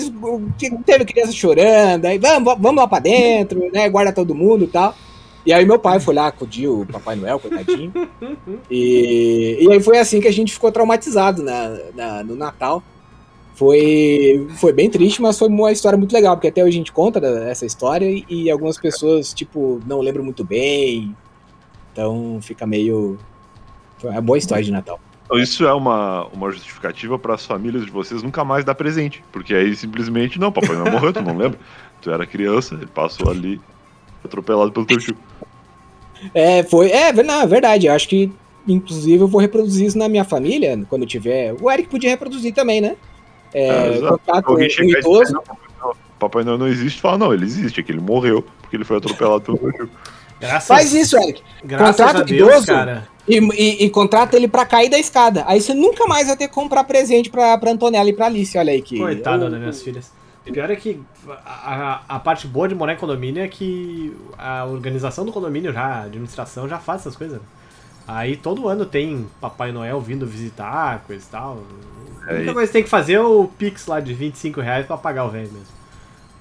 [0.86, 3.88] teve criança chorando, aí vamos, vamos lá pra dentro, né?
[3.88, 4.94] Guarda todo mundo e tal.
[5.46, 7.92] E aí meu pai foi lá acudir o Papai Noel, coitadinho.
[8.70, 12.82] E, e aí foi assim que a gente ficou traumatizado na, na- no Natal.
[13.54, 16.92] Foi, foi bem triste, mas foi uma história muito legal, porque até hoje a gente
[16.92, 21.14] conta essa história e, e algumas pessoas, tipo, não lembram muito bem.
[21.92, 23.16] Então fica meio.
[23.98, 24.98] Foi uma boa história de Natal.
[25.24, 29.24] Então, Isso é uma, uma justificativa para as famílias de vocês nunca mais dar presente.
[29.32, 31.58] Porque aí simplesmente, não, papai não morreu, tu não lembra?
[32.02, 33.58] Tu era criança, ele passou ali
[34.22, 35.16] atropelado pelo teu tio.
[36.34, 36.90] É, foi.
[36.90, 37.86] É, não, é verdade.
[37.86, 38.30] Eu acho que,
[38.68, 41.54] inclusive, eu vou reproduzir isso na minha família, quando eu tiver.
[41.58, 42.96] O Eric podia reproduzir também, né?
[43.54, 45.32] É, É, contato Alguém chegar dizer, idoso.
[45.32, 48.44] não, papai Noel- Papai Noel não existe, fala, não, ele existe, é que ele morreu,
[48.60, 49.90] porque ele foi atropelado pelo teu tio.
[50.46, 51.42] Graças, Faz isso, Eric.
[51.64, 52.66] Graças Contrata a Deus, idoso.
[52.66, 53.08] cara.
[53.26, 55.44] E, e- e contrata ele pra cair da escada.
[55.46, 58.56] Aí você nunca mais vai ter que comprar presente pra, pra Antonella e pra Alice.
[58.58, 58.98] Olha aí que.
[58.98, 60.12] Coitada eu- das minhas filhas.
[60.46, 61.00] O pior é que
[61.46, 65.72] a, a- a parte boa de morar em condomínio é que a organização do condomínio
[65.72, 67.40] já, a administração já faz essas coisas.
[68.06, 71.62] Aí todo ano tem Papai Noel vindo visitar, coisa e tal.
[72.28, 74.98] A única coisa que tem que fazer é o Pix lá de 25 reais pra
[74.98, 75.66] pagar o velho mesmo.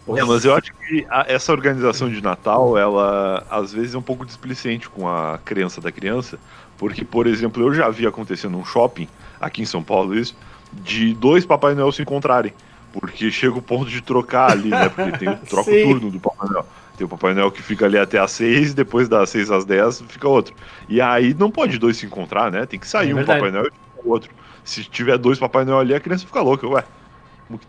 [0.07, 4.01] É, mas eu acho que a- essa organização de Natal, ela às vezes é um
[4.01, 6.37] pouco displicente com a crença da criança,
[6.77, 9.07] porque, por exemplo, eu já vi acontecer num shopping,
[9.39, 10.35] aqui em São Paulo, isso,
[10.71, 12.53] de dois Papai Noel se encontrarem.
[12.91, 14.87] Porque chega o ponto de trocar ali, né?
[14.89, 15.81] Porque tem, troca o Sim.
[15.81, 16.65] turno do Papai Noel.
[16.95, 20.01] Tem o Papai Noel que fica ali até às 6, depois das 6 às 10
[20.07, 20.53] fica outro.
[20.87, 22.65] E aí não pode dois se encontrar, né?
[22.67, 23.25] Tem que sair É um.
[23.25, 24.29] Papai Noel e o outro.
[24.63, 26.83] Se tiver dois Papai Noel ali, a criança fica louca, ué.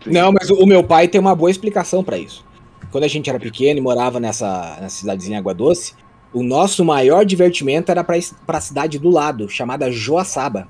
[0.07, 2.45] Não, mas o, meu pai tem uma boa explicação pra isso.
[2.91, 5.93] Quando a gente era pequeno e morava nessa, nessa cidadezinha Água Doce,
[6.33, 10.67] o nosso maior divertimento era pra, es- pra cidade do lado, chamada Joaçaba.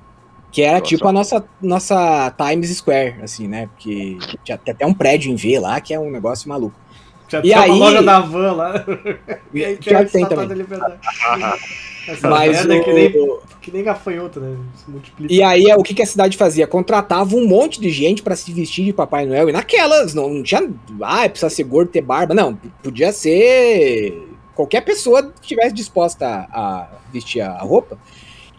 [0.51, 0.87] Que era Joaçaba.
[0.87, 3.67] tipo a nossa, nossa Times Square, assim, né?
[3.67, 6.79] Porque tinha até um prédio em V lá, que é um negócio maluco.
[7.27, 8.85] Já E tem aí- uma loja da van lá.
[9.53, 10.95] E aí tem a Estátua da Liberdade.
[12.07, 13.11] Essa Mas merda é que o- nem,
[13.61, 14.55] que nem gafanhoto, né?
[14.75, 15.33] Se multiplica.
[15.33, 16.67] E aí, o que, que a cidade fazia?
[16.67, 19.49] Contratava um monte de gente pra se vestir de Papai Noel.
[19.49, 20.69] E naquelas, não, não tinha.
[21.01, 22.35] Ah, precisa ser gordo, ter barba.
[22.35, 27.97] Não, podia ser qualquer pessoa que estivesse disposta a, a vestir a roupa.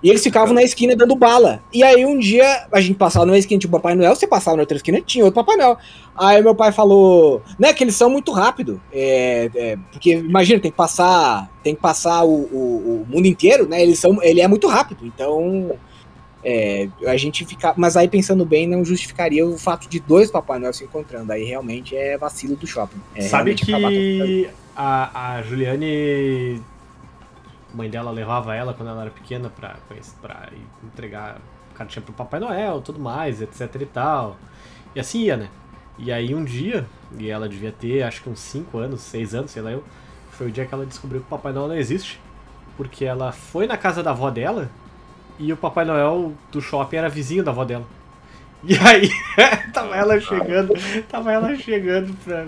[0.03, 1.63] E eles ficavam na esquina dando bala.
[1.73, 4.57] E aí, um dia, a gente passava numa esquina tinha o Papai Noel, você passava
[4.57, 5.79] na outra esquina tinha outro Papai Noel.
[6.17, 8.81] Aí meu pai falou, né, que eles são muito rápido.
[8.93, 13.69] É, é, porque, imagina, tem que passar, tem que passar o, o- o mundo inteiro,
[13.69, 13.83] né?
[13.83, 15.05] Eles são, ele é muito rápido.
[15.05, 15.73] Então,
[16.49, 17.75] É, a gente fica.
[17.77, 21.33] Mas aí pensando bem, não justificaria o fato de dois Papai Noel se encontrando.
[21.33, 23.01] Aí realmente é vacilo do shopping.
[23.17, 26.63] É Sabe que a, a Juliane,
[27.77, 29.77] mãe dela levava ela quando ela era pequena pra,
[30.21, 30.49] pra
[30.83, 31.39] entregar
[31.75, 34.37] cartinha pro Papai Noel, tudo mais, etc e tal.
[34.95, 35.49] E assim ia, né?
[35.99, 36.87] E aí um dia,
[37.19, 39.85] e ela devia ter acho que uns 5 anos, 6 anos, sei lá eu,
[40.31, 42.21] foi o dia que ela descobriu que o Papai Noel não existe.
[42.77, 44.71] Porque ela foi na casa da avó dela
[45.39, 47.85] e o Papai Noel do shopping era vizinho da avó dela.
[48.65, 49.11] E aí,
[49.73, 50.75] tava ela chegando,
[51.09, 52.47] tava ela chegando pra,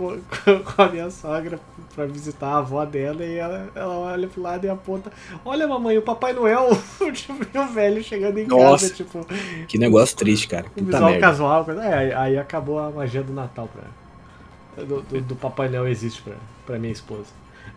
[0.00, 0.18] com,
[0.64, 1.60] com a minha sogra
[1.94, 5.12] pra visitar a avó dela e ela, ela olha pro lado e aponta:
[5.44, 6.70] Olha, mamãe, o Papai Noel,
[7.12, 8.88] tipo, o velho chegando em Nossa.
[8.88, 9.26] casa, tipo,
[9.68, 10.64] Que negócio triste, cara.
[10.64, 11.20] Puta visual merda.
[11.20, 11.66] casual.
[11.80, 14.84] É, aí, aí acabou a magia do Natal pra.
[14.84, 16.34] Do, do- do Papai Noel existe pra,
[16.64, 17.26] pra minha esposa.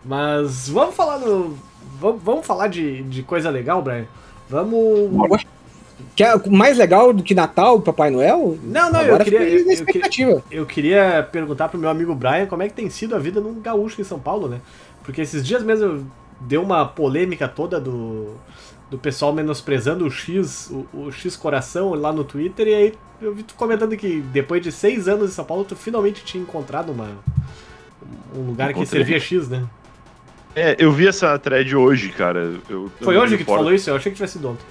[0.04, 1.56] Mas vamos falar do.
[2.00, 4.06] Vamos, vamos falar de, de coisa legal, Brian?
[4.48, 5.10] Vamos.
[6.14, 8.56] Que é mais legal do que Natal, Papai Noel?
[8.62, 10.44] Não, não, eu Agora queria- eu- na eu queria- expectativa.
[10.50, 13.60] Eu queria perguntar pro meu amigo Brian como é que tem sido a vida num
[13.60, 14.60] gaúcho em São Paulo, né?
[15.02, 16.04] Porque esses dias mesmo eu-
[16.40, 18.34] deu uma polêmica toda do,
[18.90, 23.34] do pessoal menosprezando o X, o, o X Coração lá no Twitter, e aí eu
[23.34, 26.90] vi tu comentando que depois de seis anos em São Paulo, tu finalmente tinha encontrado
[26.92, 27.08] uma,
[28.36, 29.00] um lugar que Encontrei.
[29.04, 29.64] servia X, né?
[30.54, 32.52] É, eu vi essa thread hoje, cara.
[32.68, 33.90] Eu, Foi eu hoje que tu falou isso?
[33.90, 34.64] Eu achei que tivesse sido ontem.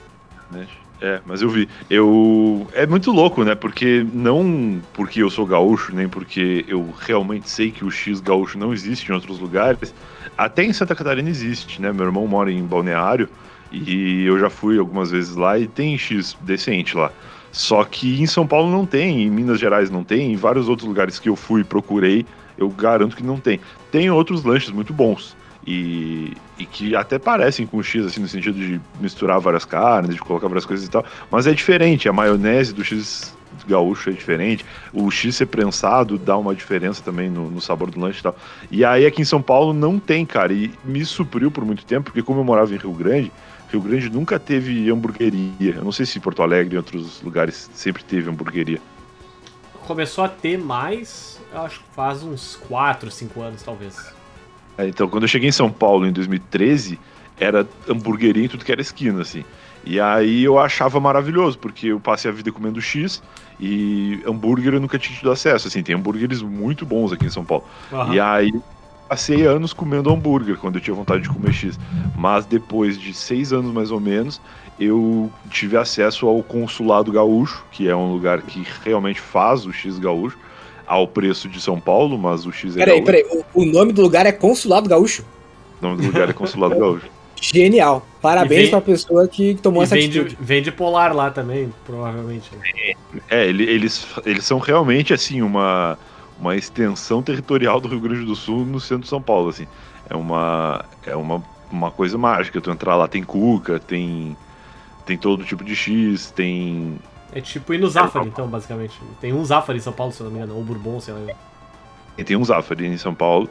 [1.04, 1.68] É, mas eu vi.
[1.90, 3.56] Eu é muito louco, né?
[3.56, 8.58] Porque não porque eu sou gaúcho, nem porque eu realmente sei que o X gaúcho
[8.58, 9.94] não existe em outros lugares.
[10.38, 11.92] Até em Santa Catarina existe, né?
[11.92, 13.28] Meu irmão mora em Balneário
[13.70, 17.12] e eu já fui algumas vezes lá e tem X decente lá.
[17.52, 20.88] Só que em São Paulo não tem, em Minas Gerais não tem, em vários outros
[20.88, 22.26] lugares que eu fui e procurei,
[22.58, 23.60] eu garanto que não tem.
[23.92, 25.36] Tem outros lanches muito bons.
[25.66, 30.16] E, e que até parecem com o X, assim, no sentido de misturar várias carnes,
[30.16, 31.06] de colocar várias coisas e tal.
[31.32, 33.34] Mas é diferente, a maionese do X
[33.68, 34.66] gaúcho é diferente.
[34.92, 38.36] O X ser prensado dá uma diferença também no, no sabor do lanche e tal.
[38.72, 40.52] E aí aqui em São Paulo não tem, cara.
[40.54, 43.32] E me supriu por muito tempo, porque como eu morava em Rio Grande,
[43.72, 45.76] Rio Grande nunca teve hamburgueria.
[45.76, 48.82] Eu não sei se Porto Alegre e outros lugares sempre teve hamburgueria.
[49.88, 54.14] Começou a ter mais, acho que faz uns 4, 5 anos, talvez.
[54.78, 57.00] É, então, quando eu cheguei em São Paulo em 2013,
[57.40, 59.44] era hamburgueria em tudo que era esquina, assim.
[59.86, 63.22] E aí eu achava maravilhoso, porque eu passei a vida comendo X
[63.60, 65.68] e hambúrguer eu nunca tinha tido acesso.
[65.68, 67.66] Assim, tem hambúrgueres muito bons aqui em São Paulo.
[67.92, 68.14] Aham.
[68.14, 68.52] E aí
[69.10, 71.78] passei anos comendo hambúrguer quando eu tinha vontade de comer X.
[72.16, 74.42] Mas depois de seis anos mais ou menos,
[74.80, 80.00] eu tive acesso ao Consulado Gaúcho, que é um lugar que realmente faz o X
[80.00, 80.38] gaúcho,
[80.94, 83.06] ao preço de São Paulo, mas o X é Peraí, gaúcho.
[83.06, 83.44] peraí.
[83.54, 85.24] O, o nome do lugar é Consulado Gaúcho.
[85.82, 87.06] O nome do lugar é Consulado Gaúcho.
[87.42, 88.06] Genial.
[88.22, 90.38] Parabéns vem- pra pessoa que tomou E essa vende, atitude.
[90.40, 92.50] vende polar lá também, provavelmente.
[92.56, 92.94] né?
[93.30, 95.98] É, ele- eles, eles são realmente assim uma,
[96.40, 99.68] uma extensão territorial do Rio Grande do Sul no centro de São Paulo, assim.
[100.10, 102.62] É uma é uma, uma coisa mágica.
[102.62, 104.38] Tu entrar lá tem cuca, tem
[105.06, 106.98] tem todo tipo de X, tem
[107.36, 109.00] É tipo ir no Zafari, então, basicamente.
[109.20, 111.34] Tem um Zafari em São Paulo, se eu não me engano, ou Bourbon, sei lá.
[112.24, 113.50] tem um Zafari em São Paulo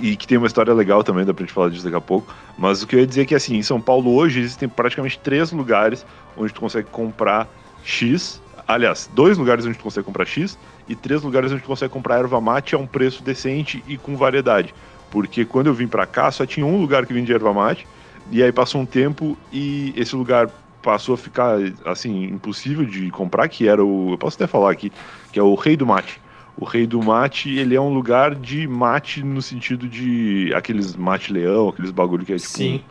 [0.00, 2.34] e que tem uma história legal também, dá pra gente falar disso daqui a pouco.
[2.58, 5.18] Mas o que eu ia dizer é que assim, em São Paulo hoje existem praticamente
[5.18, 6.04] três lugares
[6.36, 7.48] onde tu consegue comprar
[7.84, 8.40] X.
[8.66, 12.18] Aliás, dois lugares onde tu consegue comprar X e três lugares onde tu consegue comprar
[12.18, 14.74] erva mate a um preço decente e com variedade.
[15.10, 17.86] Porque quando eu vim pra cá, só tinha um lugar que vendia erva mate,
[18.30, 20.48] e aí passou um tempo e esse lugar
[20.82, 24.92] passou a ficar assim impossível de comprar, que era o, eu posso até falar aqui,
[25.32, 26.20] que é o Rei do Mate.
[26.56, 31.32] O Rei do Mate, ele é um lugar de mate no sentido de aqueles mate
[31.32, 32.84] leão, aqueles bagulho que é tipo, Sim.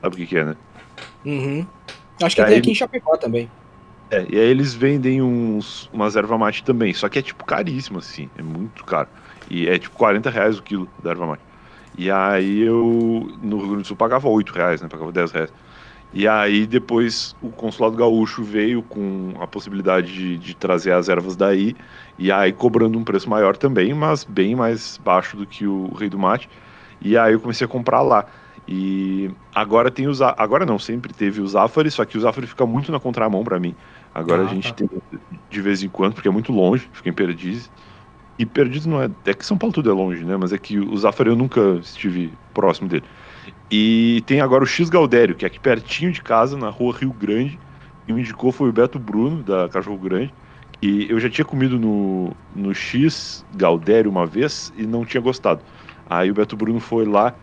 [0.00, 0.56] sabe o que que é, né?
[1.24, 1.66] Uhum.
[2.22, 3.50] Acho que tem ele- aqui em Chapecó também.
[4.08, 7.98] É, e aí eles vendem uns, umas erva mate também, só que é tipo caríssimo,
[7.98, 9.08] assim, é muito caro.
[9.50, 11.42] E é tipo 40 reais o quilo da erva mate.
[11.98, 15.52] E aí eu, no Rio Grande do Sul, pagava 8 reais, né, pagava 10 reais.
[16.18, 21.36] E aí depois o Consulado Gaúcho veio com a possibilidade de, de trazer as ervas
[21.36, 21.76] daí,
[22.18, 26.08] e aí cobrando um preço maior também, mas bem mais baixo do que o Rei
[26.08, 26.48] do Mate.
[27.00, 28.26] E aí eu comecei a comprar lá.
[28.66, 30.20] E agora tem os.
[30.22, 33.60] Agora não, sempre teve o Zafari, só que o Zafari fica muito na contramão pra
[33.60, 33.76] mim.
[34.12, 34.74] Agora Ah, a gente tá.
[34.74, 34.88] tem
[35.50, 37.70] de vez em quando, porque é muito longe, fica em Perdizes.
[38.38, 39.10] E Perdizes não é.
[39.24, 40.36] É que São Paulo tudo é longe, né?
[40.36, 43.06] Mas é que o Zafari eu nunca estive próximo dele.
[43.70, 47.12] E tem agora o X Galdério, que é aqui pertinho de casa, na rua Rio
[47.12, 47.58] Grande.
[48.06, 50.32] E me indicou foi o Beto Bruno, da Cachorro Grande.
[50.80, 55.62] E eu já tinha comido no, no X Galdério uma vez e não tinha gostado.
[56.08, 57.34] Aí o Beto Bruno foi lá,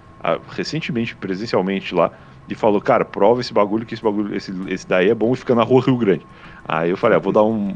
[0.49, 2.11] recentemente, presencialmente lá,
[2.47, 5.37] e falou, cara, prova esse bagulho, que esse bagulho, esse, esse daí é bom e
[5.37, 6.25] fica na rua Rio Grande.
[6.63, 7.75] Aí eu falei, ah, vou dar um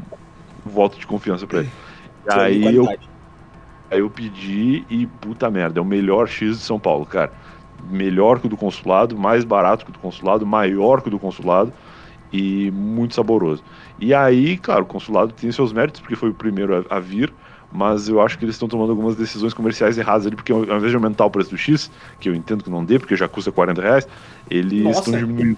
[0.63, 1.71] voto de confiança pra ele.
[2.25, 6.79] E aí eu, aí eu pedi e, puta merda, é o melhor X de São
[6.79, 7.33] Paulo, cara.
[7.89, 11.19] Melhor que o do consulado, mais barato que o do consulado, maior que o do
[11.19, 11.71] consulado
[12.33, 13.63] e muito saboroso.
[13.99, 17.31] E aí, claro, o consulado tem seus méritos, porque foi o primeiro a, a vir,
[17.71, 20.89] mas eu acho que eles estão tomando algumas decisões comerciais erradas ali, porque ao invés
[20.89, 23.51] de aumentar o preço do X, que eu entendo que não dê, porque já custa
[23.51, 24.07] 40 reais,
[24.49, 24.99] eles Nossa.
[24.99, 25.57] estão diminuindo,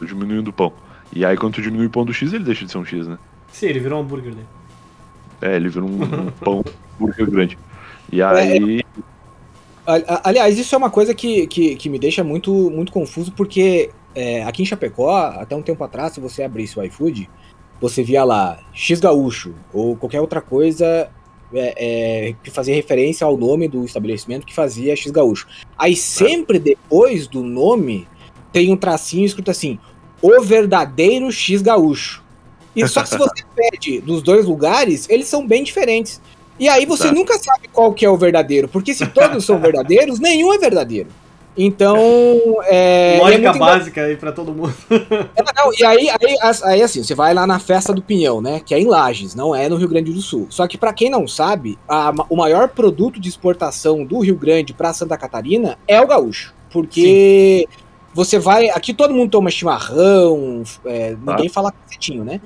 [0.00, 0.72] diminuindo o pão.
[1.14, 3.06] E aí, quando tu diminui o pão do X, ele deixa de ser um X,
[3.06, 3.18] né?
[3.52, 4.46] Sim, ele virou um hambúrguer dele.
[5.42, 6.64] É, ele vira um, um pão
[6.98, 7.58] burger grande.
[8.10, 9.11] E aí, A- a-
[9.84, 14.42] Aliás, isso é uma coisa que, que, que me deixa muito, muito confuso, porque é,
[14.44, 17.28] aqui em Chapecó, até um tempo atrás, se você abrisse o iFood,
[17.80, 21.10] você via lá X Gaúcho ou qualquer outra coisa
[21.52, 25.48] é, é, que fazia referência ao nome do estabelecimento que fazia X Gaúcho.
[25.76, 28.06] Aí sempre depois do nome
[28.52, 29.78] tem um tracinho escrito assim:
[30.20, 32.22] O verdadeiro X Gaúcho.
[32.74, 36.20] E só que se você pede dos dois lugares, eles são bem diferentes.
[36.58, 37.12] E aí você Tá.
[37.14, 41.08] nunca sabe qual que é o verdadeiro, porque se todos são verdadeiros, nenhum é verdadeiro.
[41.54, 41.98] Então,
[42.64, 43.16] é.
[43.16, 44.72] é Lógica engra- básica aí pra todo mundo.
[44.88, 48.60] não, e aí, aí, aí, assim, você vai lá na festa do Pinhão, né?
[48.64, 50.46] Que é em Lages, não é no Rio Grande do Sul.
[50.48, 54.72] Só que pra quem não sabe, a o maior produto de exportação do Rio Grande
[54.72, 56.54] pra Santa Catarina é o gaúcho.
[56.70, 57.68] Porque
[58.14, 58.70] você vai.
[58.70, 62.40] Aqui todo mundo toma chimarrão, é, ninguém fala cacetinho, né?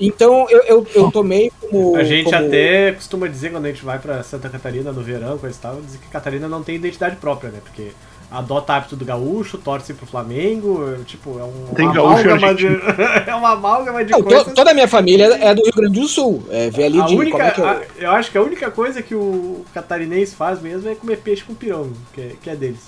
[0.00, 1.94] Então eu, eu, eu tomei como.
[1.96, 5.36] A gente como- até costuma dizer quando a gente vai pra Santa Catarina no verão,
[5.38, 7.58] coisa e tal, dizer que Catarina não tem identidade própria, né?
[7.62, 7.88] Porque
[8.30, 12.66] adota hábito do gaúcho, torce pro Flamengo, tipo, é um Tem uma gaúcho amálgama de,
[13.28, 14.52] é uma amálgama de Não, to- coisas.
[14.54, 16.42] toda a minha família é do Rio Grande do Sul.
[16.48, 17.14] É, vê ali a de.
[17.16, 19.64] única, como é que é o- a- eu acho que a única coisa que o
[19.74, 22.80] catarinense faz mesmo é comer peixe com pirão, que é, que é deles.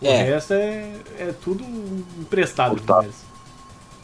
[0.00, 0.22] O É.
[0.22, 0.84] resto é,
[1.18, 1.64] é tudo
[2.20, 3.08] emprestado Importado.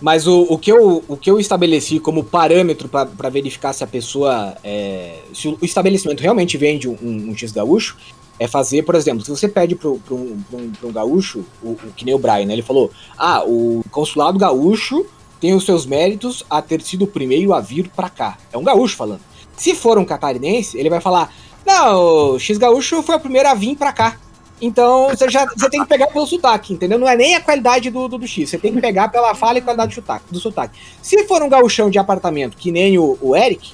[0.04, 3.86] Mas o, o, que eu, o que eu estabeleci como parâmetro para verificar se a
[3.86, 4.54] pessoa.
[4.62, 6.94] é, se o estabelecimento realmente vende um,
[7.30, 7.96] um X gaúcho,
[8.38, 12.04] é fazer, por exemplo, se você pede para um, um, um gaúcho, o, o- que
[12.04, 12.52] nem o Brian, né?
[12.52, 15.06] Ele falou: ah, o consulado gaúcho
[15.40, 18.36] tem os seus méritos a ter sido o primeiro a vir para cá.
[18.52, 19.22] É um gaúcho falando.
[19.56, 21.32] Se for um catarinense, ele vai falar:
[21.64, 24.20] não, o X gaúcho foi o primeiro a vir para cá.
[24.60, 26.98] Então você já você tem que pegar pelo sotaque, entendeu?
[26.98, 29.58] Não é nem a qualidade do, do, do X, você tem que pegar pela fala
[29.58, 30.78] e qualidade do sotaque, do sotaque.
[31.02, 33.72] Se for um gauchão de apartamento, que nem o, o Eric,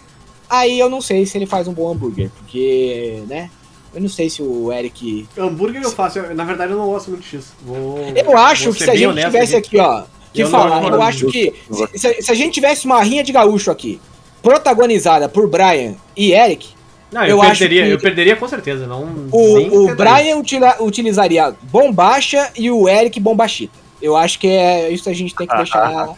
[0.49, 3.51] aí eu não sei se ele faz um bom hambúrguer, porque, né?
[3.95, 5.29] Eu não sei se o Eric.
[5.37, 7.53] Hambúrguer eu faço, eu- na verdade eu não gosto muito de X.
[7.63, 11.03] Vou, Eu acho que se a gente honesto tivesse aqui, ó, que Eu falar, eu
[11.03, 11.53] acho que
[11.93, 14.01] se, se- se a gente tivesse uma rinha de gaúcho aqui,
[14.41, 16.69] protagonizada por Brian e Eric,
[17.13, 18.87] Não, eu, eu acho perderia, que- eu perderia com certeza.
[18.87, 19.95] Não, o, o.
[19.97, 23.79] Brian utila- utilizaria bombacha e o Eric bombachita.
[24.01, 26.09] Eu acho que é isso que a gente tem que deixar.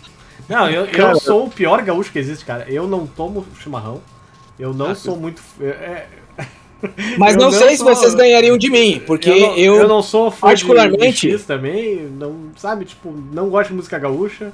[0.49, 2.67] Não, eu, eu sou o pior gaúcho que existe, cara.
[2.69, 4.01] Eu não tomo chimarrão.
[4.59, 5.41] Eu não sou muito.
[5.61, 6.05] É,
[7.17, 9.75] Mas Eu não, não sei se sou- vocês ganhariam de mim, porque eu, não, eu,
[9.77, 11.97] eu não sou fã particularmente- de, de X também.
[12.19, 14.53] Não, sabe, tipo, não gosto de música gaúcha.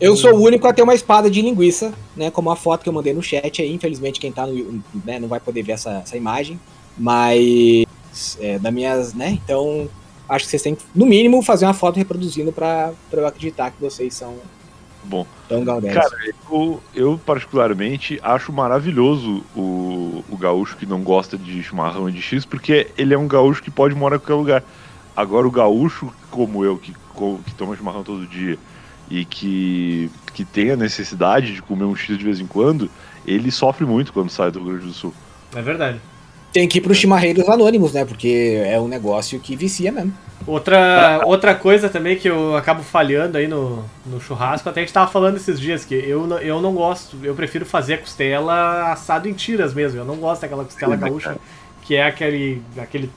[0.00, 2.30] Eu sou o único a ter uma espada de linguiça, né?
[2.30, 3.72] Como a foto que eu mandei no chat aí.
[3.72, 4.82] Infelizmente, quem tá no.
[5.04, 6.58] Né, não vai poder ver essa, essa imagem.
[6.96, 7.86] Mas.
[8.40, 9.14] É, da minhas.
[9.14, 9.38] né?
[9.44, 9.88] Então.
[10.28, 13.72] Acho que vocês têm que, no mínimo, fazer uma foto reproduzindo pra, pra eu acreditar
[13.72, 14.36] que vocês são
[15.02, 15.26] bom.
[15.48, 15.94] tão gaudéis.
[15.94, 16.08] Cara,
[16.48, 22.22] eu, eu particularmente acho maravilhoso o, o gaúcho que não gosta de chimarrão e de
[22.22, 24.64] X, porque ele é um gaúcho que pode morar em qualquer lugar.
[25.16, 28.56] Agora o gaúcho, como eu, que, que toma chimarrão todo dia
[29.10, 32.90] e que, que tem a necessidade de comer um X de vez em quando,
[33.26, 35.12] ele sofre muito quando sai do Rio Grande do Sul.
[35.54, 36.00] É verdade.
[36.52, 38.04] Tem que ir pros chimarreiros anônimos, né?
[38.04, 40.12] Porque é um negócio que vicia mesmo.
[40.46, 44.92] Outra, outra coisa também que eu acabo falhando aí no, no churrasco, até a gente
[44.92, 48.90] tava falando esses dias que eu, não- eu não gosto, eu prefiro fazer a costela
[48.90, 50.00] assado em tiras mesmo.
[50.00, 51.36] Eu não gosto daquela costela gaúcha,
[51.82, 53.10] que é aquele, aquele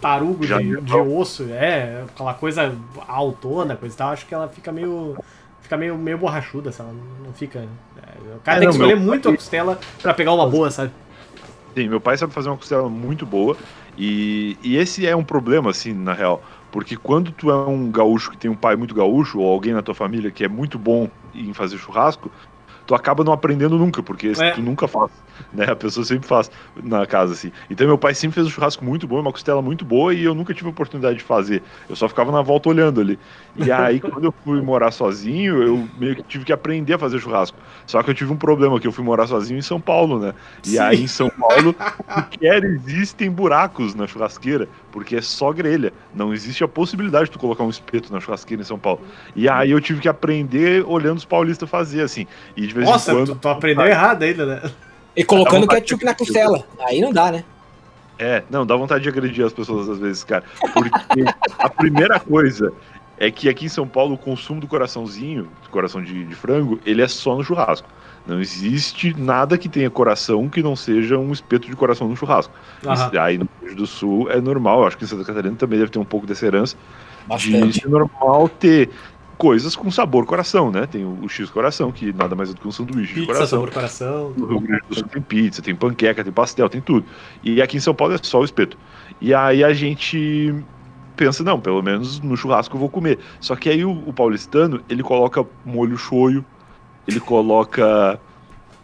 [0.00, 2.74] tarugo Já de, de osso, é, aquela coisa
[3.06, 4.10] altona, coisa e tal.
[4.10, 5.16] Acho que ela fica meio.
[5.60, 6.90] Fica meio, meio borrachuda, sabe?
[7.24, 7.60] Não fica.
[7.60, 10.46] é, o cara É, tem não, que escolher meu- muito a costela pra pegar uma
[10.48, 10.90] boa, sabe?
[11.76, 13.56] Sim, meu pai sabe fazer uma costela muito boa
[13.96, 16.42] e, e esse é um problema, assim, na real.
[16.70, 19.82] Porque quando tu é um gaúcho que tem um pai muito gaúcho, ou alguém na
[19.82, 22.30] tua família que é muito bom em fazer churrasco,
[22.90, 24.50] tu acaba não aprendendo nunca, porque É.
[24.50, 25.12] tu nunca faz,
[25.52, 25.64] né?
[25.70, 26.50] A pessoa sempre faz
[26.82, 27.52] na casa, assim.
[27.70, 30.34] Então meu pai sempre fez um churrasco muito bom, uma costela muito boa, e eu
[30.34, 31.62] nunca tive a oportunidade de fazer.
[31.88, 33.16] Eu só ficava na volta olhando ali.
[33.54, 37.20] E aí, quando eu fui morar sozinho, eu meio que tive que aprender a fazer
[37.20, 37.56] churrasco.
[37.86, 40.34] Só que eu tive um problema, que eu fui morar sozinho em São Paulo, né?
[40.64, 40.78] E Sim.
[40.80, 41.72] aí em São Paulo,
[42.32, 45.92] sequer existem buracos na churrasqueira, porque é só grelha.
[46.12, 49.00] Não existe a possibilidade de tu colocar um espeto na churrasqueira em São Paulo.
[49.36, 52.26] E aí eu tive que aprender olhando os paulistas fazer, assim.
[52.56, 53.26] E de vez Nossa, em quando.
[53.26, 54.70] tu, tu aprendeu errado ainda, né?
[55.16, 56.64] E colocando ketchup na costela.
[56.80, 57.44] Aí não dá, né?
[58.18, 60.44] É, não, dá vontade de agredir as pessoas às vezes, cara.
[60.74, 61.24] Porque
[61.58, 62.72] a primeira coisa
[63.18, 66.78] é que aqui em São Paulo o consumo do coraçãozinho, do coração de, de frango,
[66.84, 67.88] ele é só no churrasco.
[68.26, 72.52] Não existe nada que tenha coração que não seja um espeto de coração no churrasco.
[72.82, 75.78] Isso aí no Rio Grande do Sul é normal, acho que em Santa Catarina também
[75.78, 76.76] deve ter um pouco dessa herança.
[77.22, 77.80] De Bastante.
[77.80, 78.90] ser normal ter
[79.40, 80.86] coisas com sabor coração, né?
[80.86, 83.32] Tem o, o X coração, que nada mais é do que um sanduíche de Pizza,
[83.32, 83.46] coração.
[83.46, 84.34] sabor coração.
[84.36, 87.06] No Rio Grande do Sul tem pizza, tem panqueca, tem pastel, tem tudo.
[87.42, 88.76] E aqui em São Paulo é só o espeto.
[89.18, 90.54] E aí a gente
[91.16, 93.18] pensa, não, pelo menos no churrasco eu vou comer.
[93.40, 96.44] Só que aí o, o paulistano, ele coloca molho shoyu,
[97.08, 98.20] ele coloca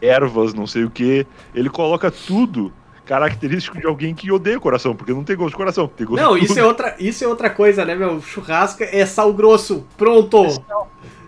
[0.00, 2.72] ervas, não sei o que, ele coloca tudo
[3.06, 6.36] característico de alguém que odeia coração, porque não tem gosto de coração, tem gosto Não,
[6.36, 8.20] de isso é outra, isso é outra coisa, né, meu?
[8.20, 9.86] Churrasco é sal grosso.
[9.96, 10.42] Pronto.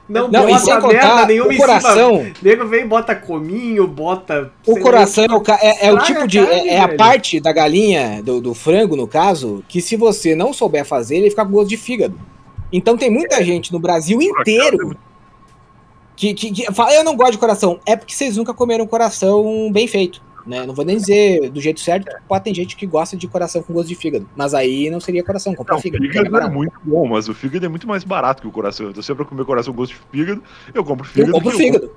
[0.09, 1.67] Não, Não, sem bota merda contar, nenhuma o em cima.
[1.67, 4.51] coração, Nego vem e bota cominho, bota.
[4.67, 6.38] o coração lá, é o ca- é, é o tipo de.
[6.38, 10.35] carne, É, é a parte da galinha, do, do frango, no caso, que se você
[10.35, 12.19] não souber fazer, ele fica com gosto de fígado.
[12.73, 14.97] Então tem muita gente no Brasil inteiro
[16.17, 17.79] que, que, que fala, eu não gosto de coração.
[17.87, 20.23] É porque vocês nunca comeram coração bem feito.
[20.49, 20.65] Né?
[20.67, 23.73] Não vou nem dizer do jeito certo, pode ter gente que gosta de coração com
[23.75, 24.29] gosto de fígado.
[24.35, 26.03] Mas aí não seria coração, comprar Não, o fígado.
[26.05, 26.53] é fígado é barato.
[26.55, 28.89] muito bom, mas o fígado é muito mais barato que o coração.
[28.91, 31.33] Então, se é pra comer coração com gosto de fígado, eu compro Eu fígado.
[31.33, 31.91] compro que eu fígado.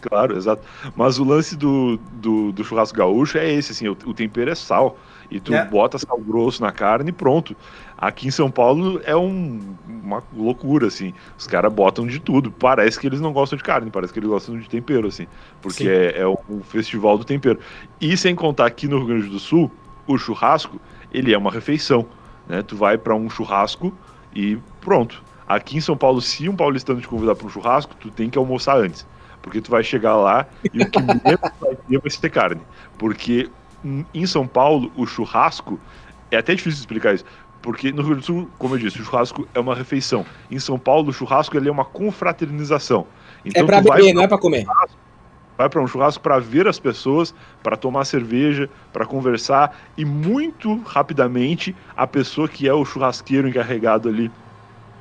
[0.00, 0.62] Claro, exato.
[0.94, 4.54] Mas o lance do, do, do churrasco gaúcho é esse, assim, o, o tempero é
[4.54, 4.98] sal.
[5.30, 5.64] E tu É.
[5.64, 7.56] bota sal grosso na carne e pronto.
[7.98, 11.14] Aqui em São Paulo é um- uma loucura, assim.
[11.38, 12.50] Os caras botam de tudo.
[12.50, 15.26] Parece que eles não gostam de carne, parece que eles gostam de tempero, assim.
[15.62, 17.58] Porque é, é um festival do tempero.
[18.00, 19.70] E sem contar aqui no Rio Grande do Sul,
[20.06, 20.78] o churrasco,
[21.12, 22.06] ele é uma refeição.
[22.46, 22.62] Né?
[22.62, 23.92] Tu vai para um churrasco
[24.34, 25.22] e pronto.
[25.48, 28.36] Aqui em São Paulo, se um paulistano te convidar para um churrasco, tu tem que
[28.36, 29.06] almoçar antes.
[29.40, 32.60] Porque tu vai chegar lá e o que menos vai ter vai ser carne.
[32.98, 33.48] Porque
[33.84, 35.78] em- em São Paulo, o churrasco,
[36.30, 37.24] é até difícil explicar isso.
[37.66, 40.24] Porque no Rio Grande do Sul, como eu disse, o churrasco é uma refeição.
[40.48, 43.08] Em São Paulo, o churrasco ele é uma confraternização.
[43.44, 44.64] Então, É vai beber, não é pra comer.
[45.58, 50.76] vai para um churrasco para ver as pessoas, para tomar cerveja, para conversar e muito
[50.86, 54.30] rapidamente a pessoa que é o churrasqueiro encarregado ali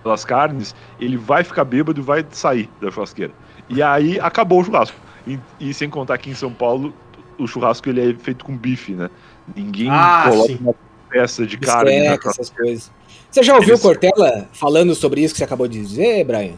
[0.01, 3.33] pelas carnes, ele vai ficar bêbado e vai sair da churrasqueira.
[3.69, 4.97] E aí acabou o churrasco.
[5.27, 6.91] E, e sem contar que em São Paulo
[7.37, 9.07] o churrasco ele é feito com bife, né?
[9.55, 10.57] Ninguém Ah, coloca sim.
[10.61, 10.73] uma
[11.09, 12.91] peça de carne essas coisas.
[13.31, 16.53] Você já ouviu Eles- Cortella falando sobre isso que você acabou de dizer, Brian?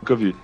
[0.00, 0.34] Nunca vi.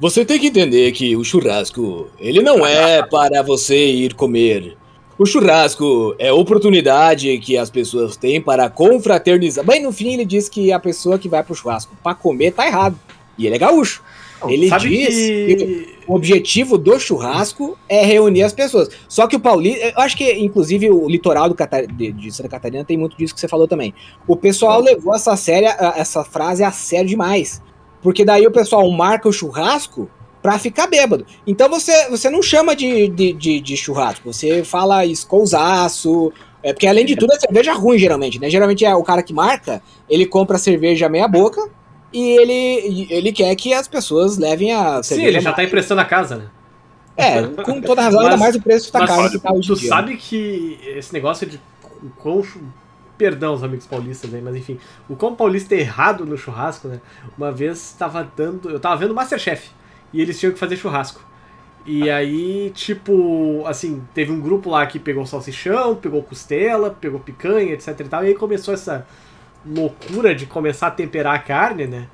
[0.00, 4.76] Você tem que entender que o churrasco, ele não é para você ir comer.
[5.16, 9.64] O churrasco é oportunidade que as pessoas têm para confraternizar.
[9.64, 12.66] Bem, no fim ele diz que a pessoa que vai pro churrasco para comer tá
[12.66, 12.98] errado.
[13.38, 14.02] E ele é gaúcho.
[14.48, 15.88] Ele Sabe diz que que.
[16.06, 18.88] o objetivo do churrasco é reunir as pessoas.
[19.08, 22.84] Só que o Paulista, eu acho que inclusive o litoral do Catar- de, Santa Catarina
[22.84, 23.94] tem muito disso que você falou também.
[24.26, 27.62] O pessoal levou essa, séria, essa frase a sério demais.
[28.02, 30.10] Porque daí o pessoal marca o churrasco
[30.42, 31.24] pra ficar bêbado.
[31.46, 36.32] Então você, você não chama de, de, de, de churrasco, você fala escousaço.
[36.64, 38.48] É porque além de tudo é cerveja ruim, geralmente, né?
[38.50, 41.68] Geralmente é o cara que marca, ele compra a cerveja meia boca
[42.12, 46.00] e ele, ele quer que as pessoas levem a Sim, cerveja ele já tá emprestando
[46.00, 46.48] a casa, né?
[47.16, 49.76] é, com toda razão, ainda Mas- mais o preço tá caro que tá hoje tu
[49.76, 49.88] dia.
[49.88, 51.60] sabe que esse negócio de
[52.02, 52.42] o quão
[53.18, 57.00] Perdão os amigos paulistas aí, mas enfim, o quão paulista é errado no churrasco, né?
[57.38, 58.68] Uma vez tava dando.
[58.68, 59.70] Eu tava vendo Masterchef
[60.12, 61.20] e eles tinham que fazer churrasco.
[61.86, 67.74] E aí, tipo, assim, teve um grupo lá que pegou salsichão, pegou costela, pegou picanha,
[67.74, 69.06] etc e tal, e aí começou essa
[69.66, 72.08] loucura de começar a temperar a carne, né?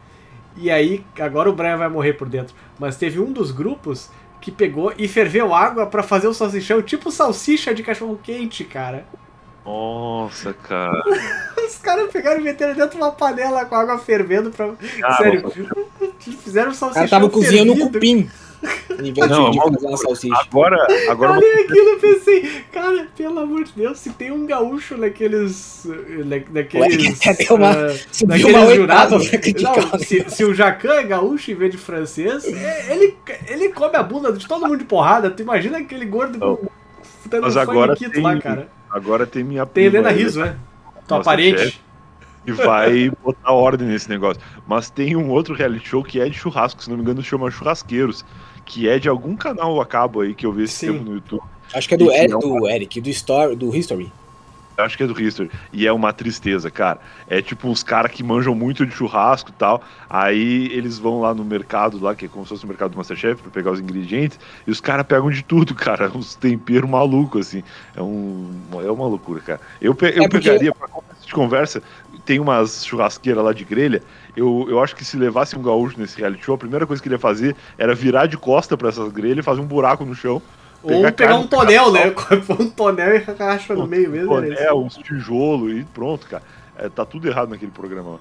[0.56, 2.54] E aí, agora o Brian vai morrer por dentro.
[2.78, 7.10] Mas teve um dos grupos que pegou e ferveu água pra fazer o salsichão, tipo
[7.10, 9.06] salsicha de cachorro quente, cara.
[9.64, 11.02] Nossa, cara.
[11.66, 14.70] Os caras pegaram e meteram dentro de uma panela com água fervendo pra.
[15.04, 15.52] Ah, Sério,
[16.42, 17.06] fizeram um salsichão.
[17.06, 18.30] cara tava cozinhando um cupim.
[19.02, 20.34] Em vez Não, de, é de uma fazer uma salsicha.
[20.40, 24.96] Agora, agora Olha aquilo, eu pensei, cara, pelo amor de Deus, se tem um gaúcho
[24.96, 25.86] naqueles.
[26.24, 27.20] na- Naqueles.
[27.24, 27.94] Ué, deu uma- ah,
[28.26, 29.30] naqueles jurados.
[29.62, 33.96] Não, se, se o Jacan é gaúcho em vez de francês, é- ele, ele come
[33.96, 35.30] a bunda de todo mundo de porrada.
[35.30, 36.58] Tu imagina aquele gordo Não.
[37.26, 38.68] dando Mas um agora tem- lá, cara.
[38.90, 40.56] agora tem minha Tem Helena Riso, né?
[41.06, 41.58] Tua Nossa, parente.
[41.60, 41.80] chefe.
[42.46, 44.42] e vai botar ordem nesse negócio.
[44.66, 47.50] Mas tem um outro reality show que é de churrasco, se não me engano, chama
[47.50, 48.24] Churrasqueiros,
[48.68, 50.92] que é de algum canal a cabo aí que eu vi esse Sim.
[50.92, 51.42] tempo no YouTube.
[51.74, 54.12] Acho que é do Eric, não- do Eric, do, Story, do History.
[54.76, 55.50] Eu Acho que é do History.
[55.72, 57.00] E é uma tristeza, cara.
[57.28, 59.82] É tipo uns caras que manjam muito de churrasco e tal.
[60.08, 62.96] Aí eles vão lá no mercado, lá, que é como se fosse o mercado do
[62.96, 64.38] Masterchef, pra pegar os ingredientes.
[64.66, 66.12] E os caras pegam de tudo, cara.
[66.14, 67.64] Uns temperos malucos, assim.
[67.96, 68.50] É, um,
[68.84, 69.60] é uma loucura, cara.
[69.80, 70.86] Eu, pe- eu É porque- pegaria, pra
[71.26, 71.82] de conversa,
[72.24, 74.02] tem umas churrasqueiras lá de grelha.
[74.38, 77.08] Eu, eu acho que se levasse um gaúcho nesse reality show, a primeira coisa que
[77.08, 80.14] ele ia fazer era virar de costa pra essas grelhas e fazer um buraco no
[80.14, 80.40] chão.
[80.80, 82.14] Ou Pegar pegar carne, um tonel, né?
[82.60, 84.36] um tonel e racha no meio mesmo.
[84.36, 84.62] era isso.
[84.62, 86.44] É, uns tijolos e pronto, cara.
[86.76, 88.20] É, tá tudo errado naquele programa.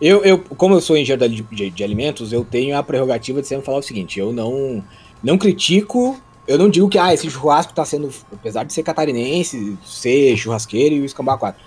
[0.00, 3.46] Eu, eu, como eu sou engenheiro de, de- de alimentos, eu tenho a prerrogativa de
[3.46, 4.82] sempre falar o seguinte: eu não,
[5.22, 6.18] não critico,
[6.48, 10.94] eu não digo que ah, esse churrasco tá sendo, apesar de ser catarinense, ser churrasqueiro
[10.94, 11.60] e o escambar 4.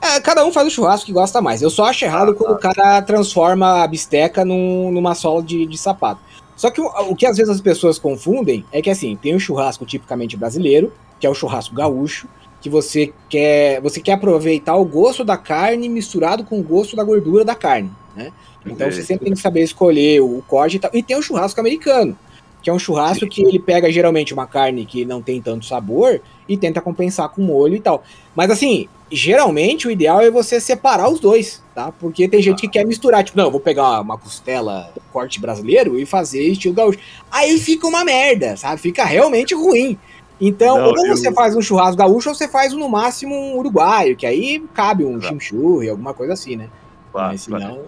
[0.00, 1.62] É, cada um faz o churrasco que gosta mais.
[1.62, 5.78] Eu só acho errado quando o cara transforma a bisteca num- numa sola de, de
[5.78, 6.20] sapato.
[6.56, 9.40] Só que o, o que às vezes as pessoas confundem é que assim, tem o
[9.40, 12.28] churrasco tipicamente brasileiro, que é o churrasco gaúcho,
[12.60, 17.04] que você quer, você quer aproveitar o gosto da carne misturado com o gosto da
[17.04, 18.32] gordura da carne, né?
[18.64, 20.90] Então você sempre tem que saber escolher o corte e tal.
[20.92, 22.18] E tem o churrasco americano,
[22.62, 26.20] que é um churrasco que ele pega geralmente uma carne que não tem tanto sabor
[26.48, 28.02] e tenta compensar com molho e tal.
[28.34, 31.92] Mas assim, geralmente o ideal é você separar os dois, tá?
[31.92, 35.98] Porque tem gente que quer misturar, tipo, não, eu vou pegar uma, costela corte brasileiro
[35.98, 36.98] e fazer estilo gaúcho.
[37.30, 38.80] Aí fica uma merda, sabe?
[38.80, 39.98] Fica realmente ruim.
[40.40, 43.56] Então, Não, ou eu- você faz um churrasco gaúcho ou você faz no máximo um
[43.56, 45.28] uruguaio, que aí cabe um Exato.
[45.28, 46.68] chimichurri, alguma coisa assim, né?
[47.12, 47.64] Claro, Mas claro.
[47.64, 47.84] senão...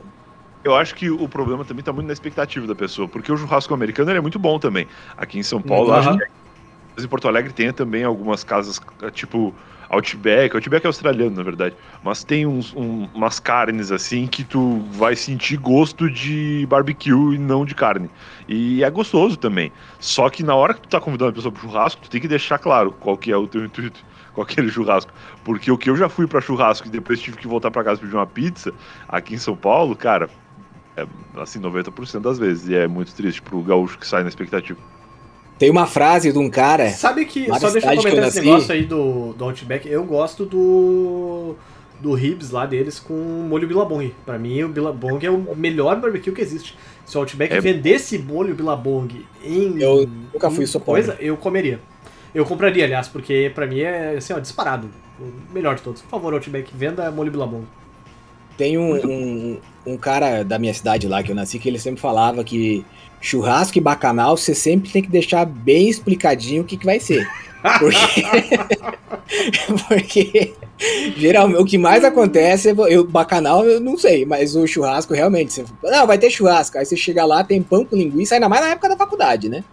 [0.64, 3.73] Eu acho que o problema também tá muito na expectativa da pessoa, porque o churrasco
[3.73, 4.87] americano ele é muito bom também.
[5.16, 5.95] Aqui em São Paulo, Uhum.
[5.97, 6.25] acho que
[6.97, 8.81] mas em Porto Alegre tem também algumas casas,
[9.12, 9.55] tipo
[9.91, 14.80] Outback, Outback é australiano, na verdade, mas tem uns, um- umas carnes assim que tu
[14.91, 18.11] vai sentir gosto de barbecue e não de carne.
[18.47, 19.72] E é gostoso também.
[19.99, 22.28] Só que na hora que tu tá convidando a pessoa pro churrasco, tu tem que
[22.28, 25.12] deixar claro qual que é o teu intuito com aquele churrasco.
[25.43, 28.01] Porque o que eu já fui pra churrasco e depois tive que voltar pra casa
[28.01, 28.74] pedir uma pizza,
[29.07, 30.30] aqui em São Paulo, cara,
[30.97, 31.07] é
[31.41, 32.68] assim, 90% das vezes.
[32.68, 34.80] E é muito triste pro gaúcho que sai na expectativa.
[35.59, 36.91] Tem uma frase de um cara...
[36.91, 40.05] Sabe que, só deixa eu que eu comentar esse negócio aí do, do Outback, eu
[40.05, 41.57] gosto do
[42.01, 43.13] do ribs lá deles com
[43.49, 44.15] molho Billabong.
[44.25, 46.77] Pra mim, o Billabong é o melhor barbecue que existe.
[47.05, 51.81] Se o Outback É- vendesse molho Billabong em Eu nunca fui sou coisa, eu comeria.
[52.35, 54.89] Eu compraria, aliás, porque pra mim é assim, ó, disparado.
[55.21, 56.03] O melhor de todos.
[56.03, 57.65] Por favor, Outback, venda molho Billabong.
[58.57, 62.01] Tem um, um, um cara da minha cidade lá que eu nasci que ele sempre
[62.01, 62.85] falava que
[63.21, 67.27] churrasco e bacanal você sempre tem que deixar bem explicadinho o que, que vai ser.
[67.81, 68.23] Porque,
[69.89, 70.55] porque
[71.16, 75.53] geralmente o que mais acontece é eu bacanal eu não sei, mas o churrasco realmente
[75.53, 76.79] você, não, vai ter churrasco.
[76.79, 79.64] Aí você chega lá, tem pão com linguiça, ainda mais na época da faculdade, né?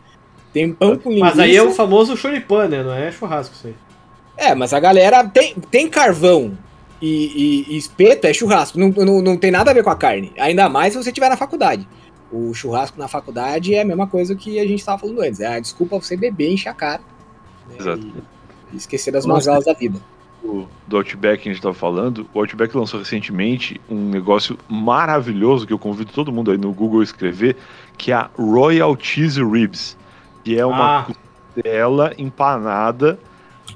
[0.54, 1.36] Tem pão com linguiça.
[1.36, 2.82] Mas aí é o famoso choripan, né?
[2.82, 3.76] Não é churrasco isso aí.
[4.38, 6.58] É, mas a galera tem, tem carvão
[7.02, 8.80] e, e- e espeto é churrasco.
[8.80, 10.34] Não, não, não tem nada a ver com a carne.
[10.38, 11.88] Ainda mais se você estiver na faculdade.
[12.32, 15.40] O churrasco na faculdade é a mesma coisa que a gente estava falando antes.
[15.40, 17.02] É a desculpa você beber, encher a cara.
[17.70, 18.08] né, Exato.
[18.74, 20.00] E esquecer das mazelas da vida.
[20.44, 25.66] do, do Outback que a gente estava falando, o Outback lançou recentemente um negócio maravilhoso
[25.68, 27.56] que eu convido todo mundo aí no Google a escrever,
[27.98, 29.96] que é a Royal Cheese Ribs,
[30.44, 31.08] que é uma Ah.
[31.54, 33.18] costela empanada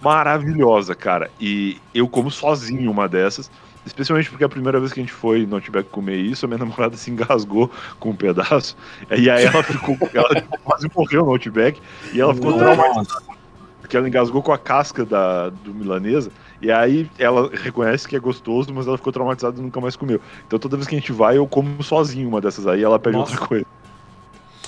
[0.02, 1.30] maravilhosa, cara.
[1.40, 3.50] E eu como sozinho uma dessas,
[3.90, 6.58] especialmente porque a primeira vez que a gente foi no Outback comer isso, a minha
[6.64, 7.70] namorada se engasgou
[8.00, 8.78] com um pedaço,
[9.16, 11.82] e aí ela ficou, ela quase morreu no Outback,
[12.14, 13.40] e ela ficou traumatizada
[13.82, 16.30] porque ela engasgou com a casca da, do milanesa,
[16.62, 20.22] e aí ela reconhece que é gostoso, mas ela ficou traumatizada e nunca mais comeu.
[20.46, 23.18] Então toda vez que a gente vai, eu como sozinho uma dessas aí, ela pede
[23.18, 23.32] Nossa.
[23.34, 23.66] outra coisa.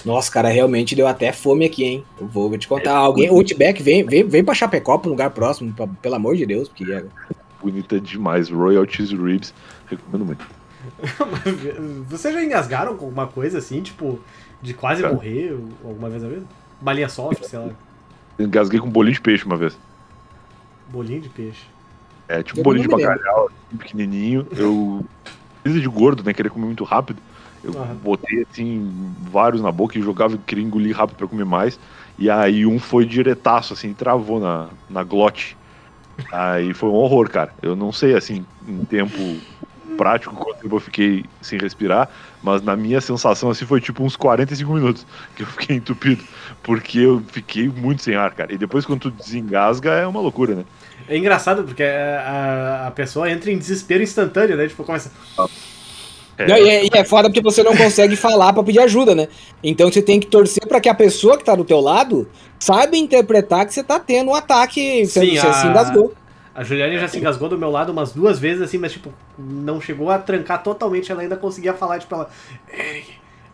[0.03, 2.03] Nossa, cara, realmente deu até fome aqui, hein?
[2.19, 2.69] Eu vou, vou te É.
[2.69, 2.95] contar.
[2.95, 6.43] Alguém, Outback, vem, vem, vem pra Chapecó, pra um lugar próximo, pra- pelo amor de
[6.47, 7.05] Deus, porque é-
[7.61, 9.53] Bonita demais, Royal Cheese Ribs,
[9.87, 10.45] recomendo muito.
[12.09, 14.19] Vocês já engasgaram com alguma coisa assim, tipo,
[14.61, 15.13] de quase Cara.
[15.13, 16.45] morrer alguma vez na vida?
[16.81, 17.69] Balinha soft, sei lá,
[18.39, 19.77] Engasguei com um bolinho de peixe uma vez.
[20.89, 21.65] bolinho de peixe.
[22.27, 24.47] É, tipo um bolinho de bacalhau, assim, pequenininho.
[24.55, 25.05] Eu,
[25.61, 27.21] coisa de gordo, né, querer comer muito rápido.
[27.63, 27.95] Eu Aham.
[28.03, 31.79] botei assim, vários na boca e jogava e queria engolir rápido pra comer mais.
[32.17, 35.55] E aí um foi diretaço, assim, travou na, na glote.
[36.31, 37.53] Aí foi um horror, cara.
[37.61, 39.17] Eu não sei, assim, em tempo
[39.97, 42.09] prático quanto tempo eu fiquei sem respirar,
[42.41, 45.05] mas na minha sensação, assim, foi tipo uns 45 minutos
[45.35, 46.23] que eu fiquei entupido.
[46.63, 48.53] Porque eu fiquei muito sem ar, cara.
[48.53, 50.65] E depois quando tu desengasga é uma loucura, né?
[51.07, 54.67] É engraçado porque a, a pessoa entra em desespero instantâneo, né?
[54.67, 55.11] Tipo, começa.
[56.37, 59.13] É, Não, e, é, e é foda porque você não consegue falar pra pedir ajuda,
[59.13, 59.27] né?
[59.63, 62.27] Então você tem que torcer pra que a pessoa que tá do teu lado
[62.59, 66.13] saiba interpretar que você tá tendo um ataque, você, Sim, você a- se engasgou.
[66.53, 69.79] A Juliane já se engasgou do meu lado umas duas vezes, assim, mas, tipo, não
[69.79, 71.09] chegou a trancar totalmente.
[71.11, 72.29] Ela ainda conseguia falar, tipo, ela.
[72.73, 73.07] Eric,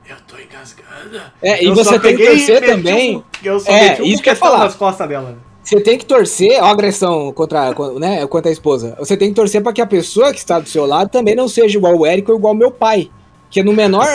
[0.09, 1.31] eu tô engasgada.
[1.41, 3.17] É, e Eu você tem que torcer também.
[3.17, 4.63] um- eu só É, meti um isso que coquetão falar.
[4.63, 5.37] nas costas dela.
[5.67, 8.95] Você tem que torcer, ó, agressão contra, con- né, contra a esposa.
[8.99, 11.47] Você tem que torcer pra que a pessoa que está do seu lado também não
[11.49, 13.09] seja igual o Eric ou igual o meu pai.
[13.49, 14.05] Que no menor,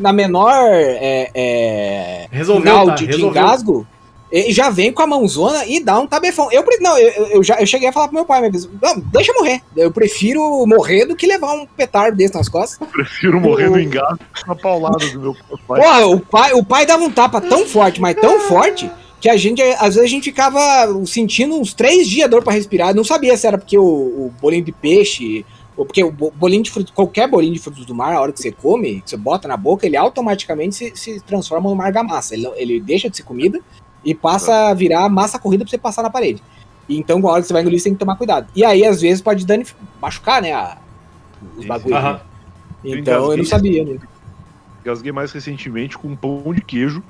[0.00, 2.94] na- menor é, é, Resolveu, final tá?
[2.96, 3.86] de, de engasgo,
[4.30, 6.50] ele já vem com a mãozona e dá um tabefão.
[6.50, 8.98] Eu, não, eu, eu- eu já eu cheguei a falar pro meu pai, mas, não,
[8.98, 9.60] deixa eu morrer.
[9.76, 12.78] Eu prefiro morrer do que levar um petardo desse nas costas.
[12.88, 15.36] prefiro morrer o- no engasgo que na paulada do meu
[15.66, 15.80] pai.
[15.80, 18.90] Porra, o pai, o pai dava um tapa tão forte, mas tão forte,
[19.20, 20.60] que a gente, às vezes, a gente ficava
[21.06, 22.94] sentindo uns três dias dor pra respirar.
[22.94, 25.44] Não sabia se era porque o, o bolinho de peixe,
[25.76, 28.32] ou porque o bo- bolinho de frutos, qualquer bolinho de frutos do mar, a hora
[28.32, 32.34] que você come, que você bota na boca, ele automaticamente se, se transforma numa argamassa.
[32.34, 33.60] Ele, ele deixa de ser comida
[34.04, 36.42] e passa a virar massa corrida pra você passar na parede.
[36.88, 38.48] Então, a hora que você vai engolir, você tem que tomar cuidado.
[38.54, 40.78] E aí, às vezes, pode danif- machucar, né, a-
[41.56, 41.98] os bagulhos.
[41.98, 42.12] Aham.
[42.14, 42.20] né?
[42.84, 43.98] Então, eu não sabia, né?
[44.80, 47.02] Engasguei mais recentemente com um pão de queijo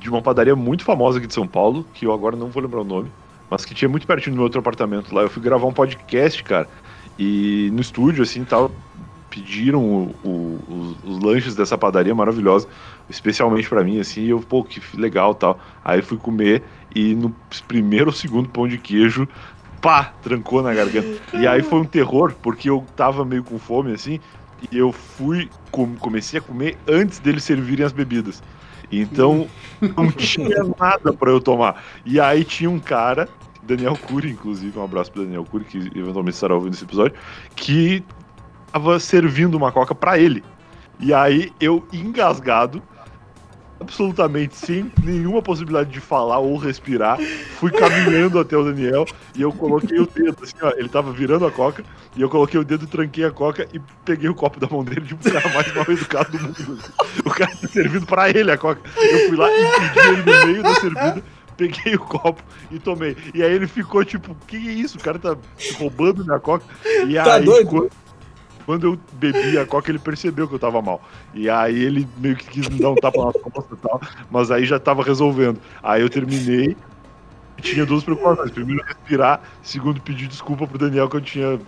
[0.00, 2.80] de uma padaria muito famosa aqui de São Paulo, que eu agora não vou lembrar
[2.80, 3.10] o nome,
[3.50, 5.22] mas que tinha muito pertinho do meu outro apartamento lá.
[5.22, 6.68] Eu fui gravar um podcast, cara,
[7.18, 8.70] e no estúdio, assim, tal,
[9.30, 12.68] pediram o- o- os, os lanches dessa padaria maravilhosa,
[13.08, 15.58] especialmente pra mim, assim, e eu, pô, que legal, tal.
[15.84, 16.62] Aí fui comer
[16.94, 17.34] e no
[17.66, 19.26] primeiro ou segundo pão de queijo,
[19.80, 21.08] pá, trancou na garganta.
[21.34, 24.20] E aí foi um terror, porque eu tava meio com fome, assim,
[24.70, 28.42] e eu fui, com- comecei a comer antes deles servirem as bebidas.
[28.90, 29.46] Então,
[29.96, 31.82] não tinha nada pra eu tomar.
[32.04, 33.28] E aí tinha um cara,
[33.62, 37.16] Daniel Cury, inclusive, um abraço pro Daniel Cury, que eventualmente estará ouvindo esse episódio,
[37.56, 38.04] que
[38.72, 40.44] tava servindo uma coca pra ele.
[41.00, 42.82] E aí eu, engasgado,
[43.84, 47.18] absolutamente sem nenhuma possibilidade de falar ou respirar,
[47.58, 49.04] fui caminhando até o Daniel
[49.36, 51.84] e eu coloquei o dedo, assim, ó, ele tava virando a coca,
[52.16, 55.02] e eu coloquei o dedo, tranquei a coca e peguei o copo da mão dele,
[55.02, 56.78] tipo, o cara mais mal educado do mundo.
[57.24, 58.80] O cara tinha servido pra ele a coca.
[58.96, 61.22] Eu fui lá e pedi ele no meio da servida,
[61.56, 63.16] peguei o copo e tomei.
[63.34, 64.98] E aí ele ficou tipo, que é isso?
[64.98, 65.36] O cara tá
[65.78, 66.64] roubando minha coca.
[67.06, 67.68] E Tá aí, doido?
[67.68, 67.90] quando,
[68.64, 71.02] quando eu bebi a coca, ele percebeu que eu tava mal.
[71.34, 74.00] E aí ele meio que quis me dar um tapa nas costas e tal,
[74.30, 75.58] mas aí já tava resolvendo.
[75.82, 76.76] Aí eu terminei
[77.58, 78.50] e tinha duas preocupações.
[78.50, 79.40] Primeiro, respirar.
[79.62, 81.60] Segundo, pedir desculpa pro Daniel que eu tinha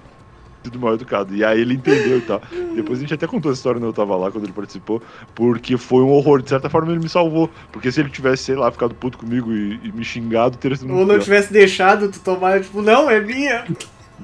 [0.65, 1.35] sido mal educado.
[1.35, 2.41] E aí ele entendeu e tal.
[2.75, 5.03] Depois a gente até contou essa história quando eu tava lá, quando ele participou,
[5.35, 6.43] porque foi um horror.
[6.43, 7.51] De certa forma, ele me salvou.
[7.73, 10.93] Porque se ele tivesse, sei lá, ficado puto comigo e, e me xingado, teria sido
[10.95, 13.65] Ou não tivesse deixado tu tomar, tipo, não, é minha.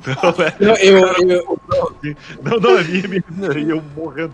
[0.07, 1.59] Não, é- Não, eu, eu-
[2.43, 3.59] não, não, é minha, minha, minha.
[3.59, 4.33] E eu morrendo.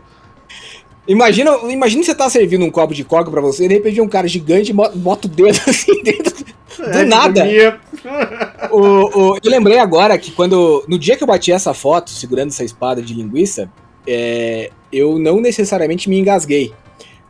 [1.06, 4.08] Imagina, imagina você tá servindo um copo de coca pra você e de repente um
[4.08, 6.34] cara gigante bota o dedo assim dentro.
[6.76, 7.44] Do É, nada.
[8.70, 10.84] O- o- eu lembrei agora que quando.
[10.86, 13.70] No dia que eu bati essa foto segurando essa espada de linguiça,
[14.06, 16.72] é, eu não necessariamente me engasguei.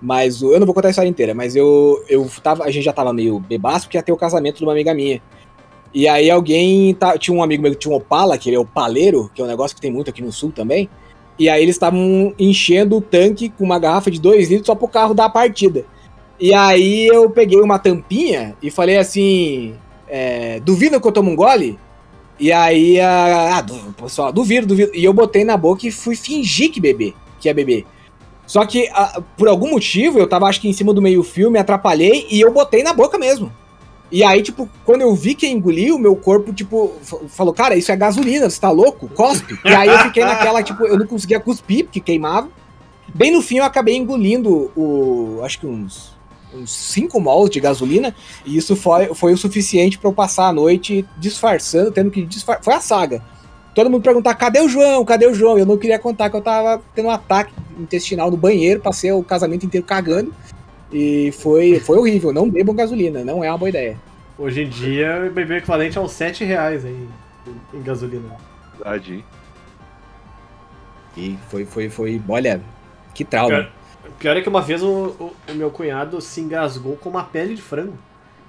[0.01, 2.64] Mas eu não vou contar a história inteira, mas eu, eu tava.
[2.64, 5.20] A gente já tava meio bebaço porque ia ter o casamento de uma amiga minha.
[5.95, 6.95] E aí alguém.
[6.95, 9.41] tá- tinha um amigo meu que tinha um Opala, que ele é o paleiro, que
[9.41, 10.89] é um negócio que tem muito aqui no sul também.
[11.39, 14.89] E aí eles estavam enchendo o tanque com uma garrafa de 2 litros só pro
[14.89, 15.84] carro dar a partida.
[16.41, 19.74] E aí eu peguei uma tampinha e falei assim:
[20.09, 21.78] é, duvida que eu tomo um gole?
[22.41, 24.93] E aí, a, ah, du- pessoal, duvido, duvido.
[24.95, 27.84] E eu botei na boca e fui fingir que beber, que ia beber.
[28.47, 31.51] Só que, ah, por algum motivo, eu tava acho que em cima do meio fio,
[31.51, 33.53] me atrapalhei e eu botei na boca mesmo.
[34.11, 36.92] E aí, tipo, quando eu vi que engoliu, o meu corpo, tipo,
[37.28, 39.09] falou, cara, isso é gasolina, você tá louco?
[39.09, 39.59] Cospe.
[39.64, 42.48] E aí eu fiquei naquela, tipo, eu não conseguia cuspir, porque queimava.
[43.14, 46.16] Bem no fim, eu acabei engolindo o, acho que uns,
[46.54, 48.14] uns 5 mols de gasolina,
[48.46, 52.64] e isso foi, foi o suficiente pra eu passar a noite disfarçando, tendo que disfarçar.
[52.64, 53.22] Foi a saga.
[53.74, 55.04] Todo mundo perguntar, cadê o João?
[55.04, 55.59] Cadê o João?
[55.59, 59.22] Eu não queria contar que eu tava tendo um ataque intestinal no banheiro, passei o
[59.22, 60.34] casamento inteiro cagando.
[60.93, 62.32] E foi, foi horrível.
[62.32, 63.99] Não bebam gasolina, não é uma boa ideia.
[64.39, 67.09] Hoje em dia, beber o equivalente aos 7 reais aí
[67.74, 68.36] em gasolina.
[68.74, 69.24] Verdade?
[71.16, 72.22] E foi, foi, foi.
[72.28, 72.61] Olha,
[73.12, 73.51] que trauma.
[73.51, 73.72] Cara,
[74.18, 77.55] Pior é que uma vez o, o, o meu cunhado se engasgou com uma pele
[77.55, 77.97] de frango.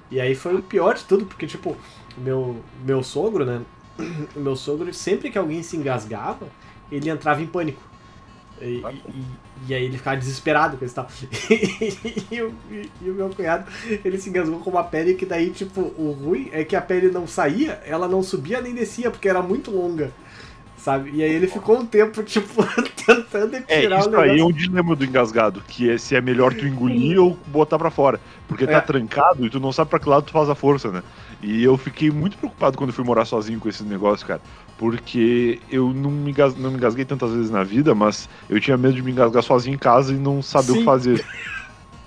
[0.10, 1.76] E aí foi o pior de tudo, porque, tipo,
[2.18, 3.62] meu, meu sogro, né?
[4.36, 6.48] O meu sogro, sempre que alguém se engasgava,
[6.92, 7.82] ele entrava em pânico.
[8.62, 9.24] E, e,
[9.70, 11.08] e aí ele ficava desesperado com isso e tal.
[12.32, 12.54] e, o,
[13.02, 13.66] e, o meu cunhado,
[14.04, 17.10] ele se engasgou com uma pele que daí, tipo, o ruim é que a pele
[17.12, 20.12] não saía, ela não subia nem descia, porque era muito longa.
[20.78, 21.12] Sabe?
[21.12, 22.64] E aí ele ficou um tempo, tipo,
[23.06, 24.32] tentando é, tirar isso o negócio.
[24.32, 27.78] aí é um dilema do engasgado, que é se é melhor tu engolir ou botar
[27.78, 28.20] pra fora.
[28.48, 28.82] Porque tá É.
[28.82, 31.04] trancado e tu não sabe pra que lado tu faz a força, né?
[31.42, 34.42] E eu fiquei muito preocupado quando fui morar sozinho com esse negócio, cara.
[34.80, 38.94] Porque eu não me, não me engasguei tantas vezes na vida, mas eu tinha medo
[38.94, 40.80] de me engasgar sozinho em casa e não saber o Sim.
[40.80, 41.26] que fazer.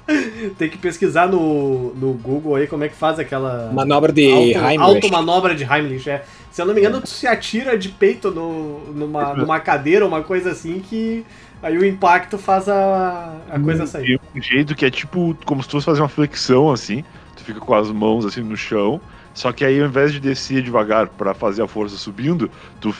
[0.57, 3.71] Tem que pesquisar no, no Google aí como é que faz aquela.
[3.75, 4.79] Manobra de auto, Heimlich.
[4.81, 6.09] automanobra de Heimlich.
[6.09, 6.25] É.
[6.51, 10.23] Se eu não me engano, tu se atira de peito no, numa, numa cadeira, uma
[10.23, 11.27] coisa assim, que
[11.63, 14.19] aí o impacto faz a, a coisa sair.
[14.35, 17.05] E um jeito que é tipo como se tu fosse fazer uma flexão assim,
[17.37, 18.99] tu fica com as mãos assim no chão,
[19.35, 22.95] só que aí ao invés de descer devagar pra fazer a força subindo, tu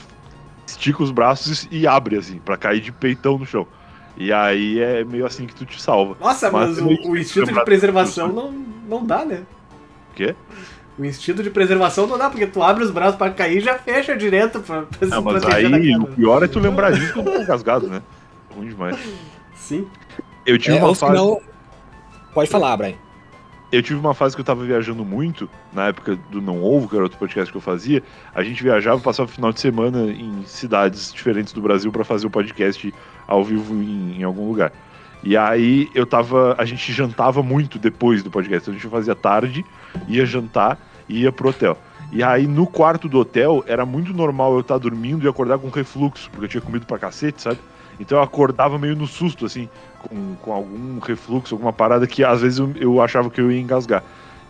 [0.65, 3.67] estica os braços e abre assim, pra cair de peitão no chão.
[4.15, 6.15] E aí é meio assim que tu te salva.
[6.19, 8.51] Nossa, Mas mas, também o, o instinto de preservação não,
[8.87, 9.43] não dá, né?
[10.11, 10.35] O quê?
[10.99, 13.73] O instinto de preservação não dá, porque tu abre os braços pra cair e já
[13.79, 16.91] fecha direto pra, pra se Ah, mas proteger da aí o pior é tu lembrar
[16.91, 18.03] disso quando tá engasgado, né?
[18.55, 18.95] Ruim demais.
[19.55, 19.87] Sim.
[20.45, 21.15] Eu tive É, uma se fase.
[21.15, 21.41] não...
[22.33, 22.95] Pode falar, Brian.
[23.73, 26.93] Eu tive uma fase que eu tava viajando muito, na época do Não Ovo, que
[26.93, 28.03] era outro podcast que eu fazia.
[28.31, 32.27] A gente viajava, passava o final de semana em cidades diferentes do Brasil pra fazer
[32.27, 32.93] o podcast
[33.25, 34.71] ao vivo em, em algum lugar.
[35.23, 36.53] E aí eu tava.
[36.59, 38.69] A gente jantava muito depois do podcast.
[38.69, 39.65] A gente fazia tarde,
[40.07, 40.77] ia jantar
[41.09, 41.75] e ia pro hotel.
[42.11, 45.69] E aí no quarto do hotel era muito normal eu estar dormindo e acordar com
[45.69, 47.57] refluxo, porque eu tinha comido pra cacete, sabe?
[47.99, 49.67] Então eu acordava meio no susto, assim,
[50.09, 53.59] com, com algum refluxo, alguma parada que às vezes eu, eu achava que eu ia
[53.59, 54.03] engasgar.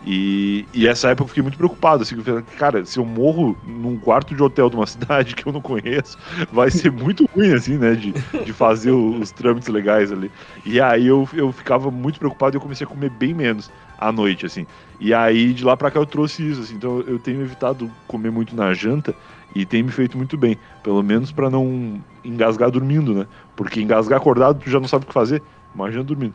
[0.06, 2.16] E, e essa época eu fiquei muito preocupado, assim,
[2.58, 6.18] cara, se eu morro num quarto de hotel de uma cidade que eu não conheço,
[6.52, 10.30] vai ser muito ruim, assim, né, de, de fazer os trâmites legais ali.
[10.64, 14.12] E aí eu, eu ficava muito preocupado e eu comecei a comer bem menos à
[14.12, 14.66] noite, assim.
[15.00, 18.30] E aí de lá pra cá eu trouxe isso, assim, então eu tenho evitado comer
[18.30, 19.16] muito na janta
[19.54, 23.26] e tem me feito muito bem, pelo menos pra não engasgar dormindo, né?
[23.56, 25.42] Porque engasgar acordado tu já não sabe o que fazer,
[25.74, 26.34] imagina dormindo.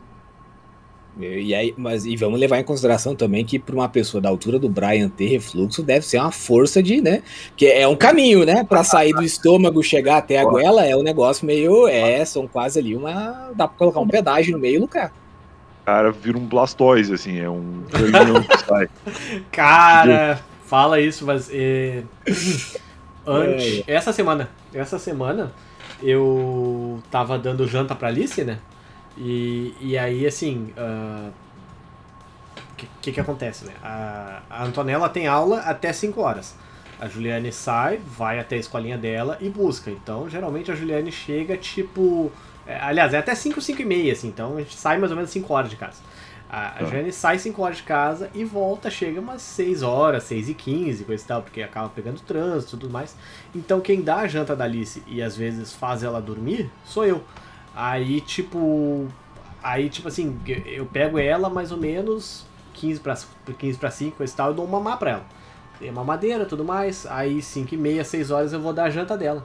[1.18, 4.58] E aí, mas e vamos levar em consideração também que para uma pessoa da altura
[4.58, 7.22] do Brian ter refluxo deve ser uma força de, né?
[7.56, 8.64] Que é um caminho, né?
[8.64, 12.78] Para sair do estômago, chegar até a goela é um negócio meio, é, são quase
[12.78, 15.12] ali uma, dá para colocar um pedágio no meio e lucrar.
[15.84, 18.88] cara vira um Blastoise, assim, é um canhão que sai.
[19.52, 21.50] Cara, fala isso, mas.
[21.52, 22.02] É...
[23.26, 25.52] Antes, É, essa semana, essa semana,
[26.02, 28.58] eu tava dando janta pra Alice, né?
[29.16, 30.72] E, e aí, assim.
[32.72, 33.72] O que, que que acontece, né?
[33.82, 36.54] A, a Antonella tem aula até 5 horas.
[36.98, 39.90] A Juliane sai, vai até a escolinha dela e busca.
[39.90, 42.30] Então, geralmente a Juliane chega tipo.
[42.66, 44.28] é, aliás, é até 5, 5 e meia, assim.
[44.28, 45.98] Então a gente sai mais ou menos 5 horas de casa.
[46.52, 46.84] A, a Tá.
[46.84, 51.04] Juliane sai 5 horas de casa e volta, chega umas 6 horas, 6 e 15,
[51.04, 53.14] coisa e tal, porque acaba pegando trânsito e tudo mais.
[53.54, 57.22] Então quem dá a janta da Alice e às vezes faz ela dormir, sou eu.
[57.74, 59.06] Aí, tipo.
[59.62, 62.44] Aí, tipo assim, eu- eu pego ela mais ou menos
[62.74, 63.14] 15 pra,
[63.58, 65.24] 15 pra 5, coisa e tal, e dou um mamar pra ela.
[65.78, 67.06] Tem mamadeira tudo mais.
[67.06, 69.42] Aí, 5 e meia, 6 horas eu vou dar a janta dela.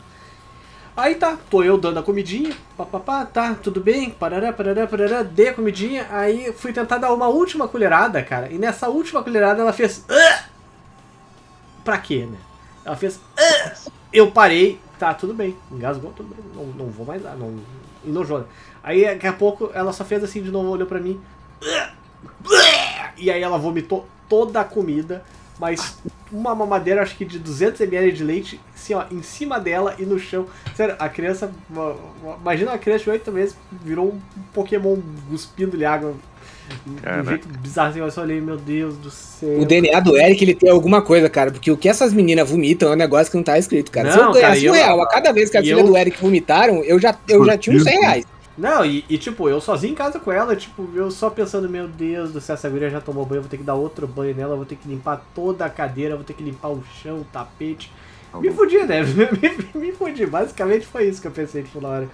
[0.97, 5.49] Aí tá, tô eu dando a comidinha, papapá, tá, tudo bem, parará, parará, parará, dei
[5.49, 9.73] a comidinha, aí fui tentar dar uma última colherada, cara, e nessa última colherada ela
[9.73, 10.05] fez.
[10.09, 10.45] "Ah!"
[11.83, 12.37] Pra quê, né?
[12.85, 13.19] Ela fez.
[13.37, 13.73] "Ah!"
[14.13, 17.59] Eu parei, tá, tudo bem, engasgou, tudo bem, não, não vou mais dar, não.
[18.07, 18.45] Enojou.
[18.81, 21.19] Aí daqui a pouco ela só fez assim de novo, olhou pra mim.
[23.17, 25.25] E aí ela vomitou toda a comida,
[25.59, 25.97] mas
[26.31, 30.19] uma mamadeira, acho que de 200ml de leite, assim, ó, em cima dela e no
[30.19, 30.45] chão.
[30.75, 31.51] Sério, a criança.
[31.69, 34.19] uma- uma- Imagina uma criança de 8 meses, virou um
[34.53, 34.97] Pokémon
[35.29, 36.13] cuspindo-lhe água.
[36.87, 39.59] Um jeito bizarro assim, eu só olhei, meu Deus do céu.
[39.59, 42.89] O DNA do Eric, ele tem alguma coisa, cara, porque o que essas meninas vomitam
[42.89, 44.11] é um negócio que não tá escrito, cara.
[44.11, 45.79] Se Não, eu ganhasse cara, um eu- real a cada vez que a e filha
[45.81, 48.25] eu- do Eric vomitaram, eu já, eu já tinha uns 100 reais.
[48.57, 51.87] Não, e, e, tipo, eu sozinho em casa com ela, tipo, eu só pensando, meu
[51.89, 54.33] Deus do céu, essa guria já tomou banho, eu vou ter que dar outro banho
[54.33, 57.25] nela, vou ter que limpar toda a cadeira, vou ter que limpar o chão, o
[57.25, 57.91] tapete.
[58.35, 59.01] Me fudi, né?
[59.73, 60.25] Me, me fudi.
[60.25, 62.09] Basicamente foi isso que eu pensei, tipo, na hora.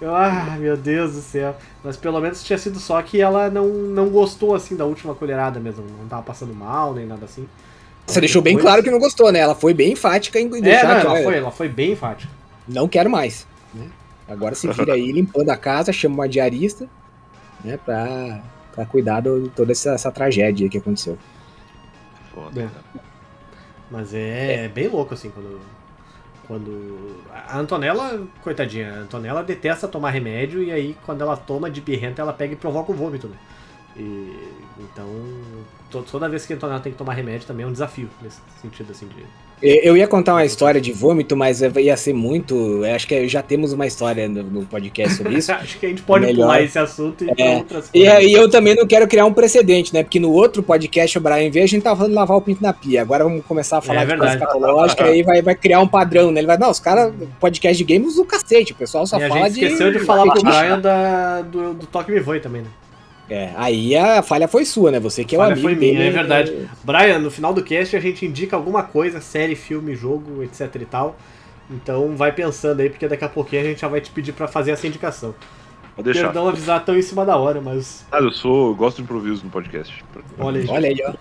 [0.00, 1.56] Eu, ah, meu Deus do céu.
[1.82, 5.58] Mas pelo menos tinha sido só que ela não, não gostou, assim, da última colherada
[5.60, 5.84] mesmo.
[6.00, 7.48] Não tava passando mal, nem nada assim.
[8.06, 9.38] Você deixou bem Depois- claro que não gostou, né?
[9.38, 11.92] Ela foi bem enfática em É, deixar não, que, ela olha, foi, ela foi bem
[11.92, 12.30] enfática.
[12.68, 13.46] não quero mais.
[14.28, 16.88] Agora se vira aí limpando a casa, chama uma diarista.
[17.62, 21.18] né, pra, pra cuidar de toda essa, essa tragédia que aconteceu.
[22.34, 22.98] Foda, É.
[23.90, 25.60] Mas é, bem louco, assim, quando.
[26.46, 27.22] Quando.
[27.32, 32.20] A Antonella, coitadinha, a Antonella detesta tomar remédio e aí quando ela toma de birrenta
[32.20, 33.36] ela pega e provoca o vômito, né?
[33.96, 34.36] E,
[34.78, 35.06] então,
[35.90, 38.38] to- toda vez que a Antonella tem que tomar remédio também é um desafio nesse
[38.60, 39.24] sentido, assim, de.
[39.62, 42.82] Eu ia contar uma história de vômito, mas ia ser muito.
[42.94, 45.50] Acho que já temos uma história no, no podcast sobre isso.
[45.54, 46.42] Acho que a gente pode Melhor.
[46.42, 47.56] pular esse assunto e É.
[47.58, 48.14] outras E coisas.
[48.14, 50.02] aí eu também não quero criar um precedente, né?
[50.02, 52.62] Porque no outro podcast, o Brian veio, a gente tava falando de lavar o pinto
[52.62, 53.00] na pia.
[53.00, 56.30] Agora vamos começar a falar É de coisa escatológica, aí vai, vai criar um padrão,
[56.30, 56.40] né?
[56.40, 59.28] Ele vai, não, os caras, podcast de games do cacete, o pessoal só E a
[59.28, 59.64] fala gente de.
[59.66, 60.42] esqueceu de falar pro.
[60.42, 62.68] Brian da, do, do Toque Me Voe também, né?
[63.28, 65.00] É, aí a falha foi sua, né?
[65.00, 66.08] Você que é o Falha amigo foi minha, dele.
[66.08, 66.68] é verdade.
[66.82, 70.84] Brian, no final do cast a gente indica alguma coisa, série, filme, jogo, etc e
[70.84, 71.16] tal.
[71.70, 74.46] Então vai pensando aí, porque daqui a pouquinho a gente já vai te pedir pra
[74.46, 75.34] fazer essa indicação.
[75.96, 76.24] Pode deixar.
[76.24, 78.04] Perdão avisar tão em cima da hora, mas.
[78.12, 78.68] Ah, eu sou.
[78.70, 80.04] eu gosto de improviso no podcast.
[80.38, 80.68] Olha aí.
[80.68, 81.14] Olha aí, ó.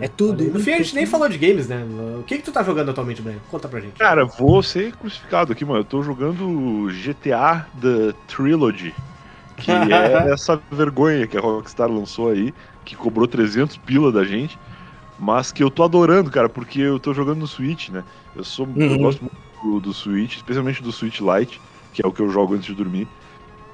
[0.00, 0.40] É tudo.
[0.40, 0.50] Olha aí.
[0.50, 1.84] No fim a gente nem falou de games, né?
[2.18, 3.36] O que, que tu tá jogando atualmente, Brian?
[3.50, 3.98] Conta pra gente.
[3.98, 5.80] Cara, vou ser crucificado aqui, mano.
[5.80, 8.94] Eu tô jogando GTA The Trilogy.
[9.56, 14.60] Que é essa vergonha que a Rockstar lançou aí, que cobrou 300 pila da gente,
[15.16, 18.04] mas que eu tô adorando, cara, porque eu tô jogando no Switch, né?
[18.34, 18.98] Eu sou, eu Uhum.
[18.98, 22.54] gosto muito do, do Switch, especialmente do Switch Lite, que é o que eu jogo
[22.54, 23.10] antes de dormir.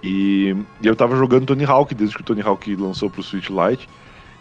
[0.03, 3.49] E, e eu tava jogando Tony Hawk desde que o Tony Hawk lançou pro Switch
[3.51, 3.89] Lite.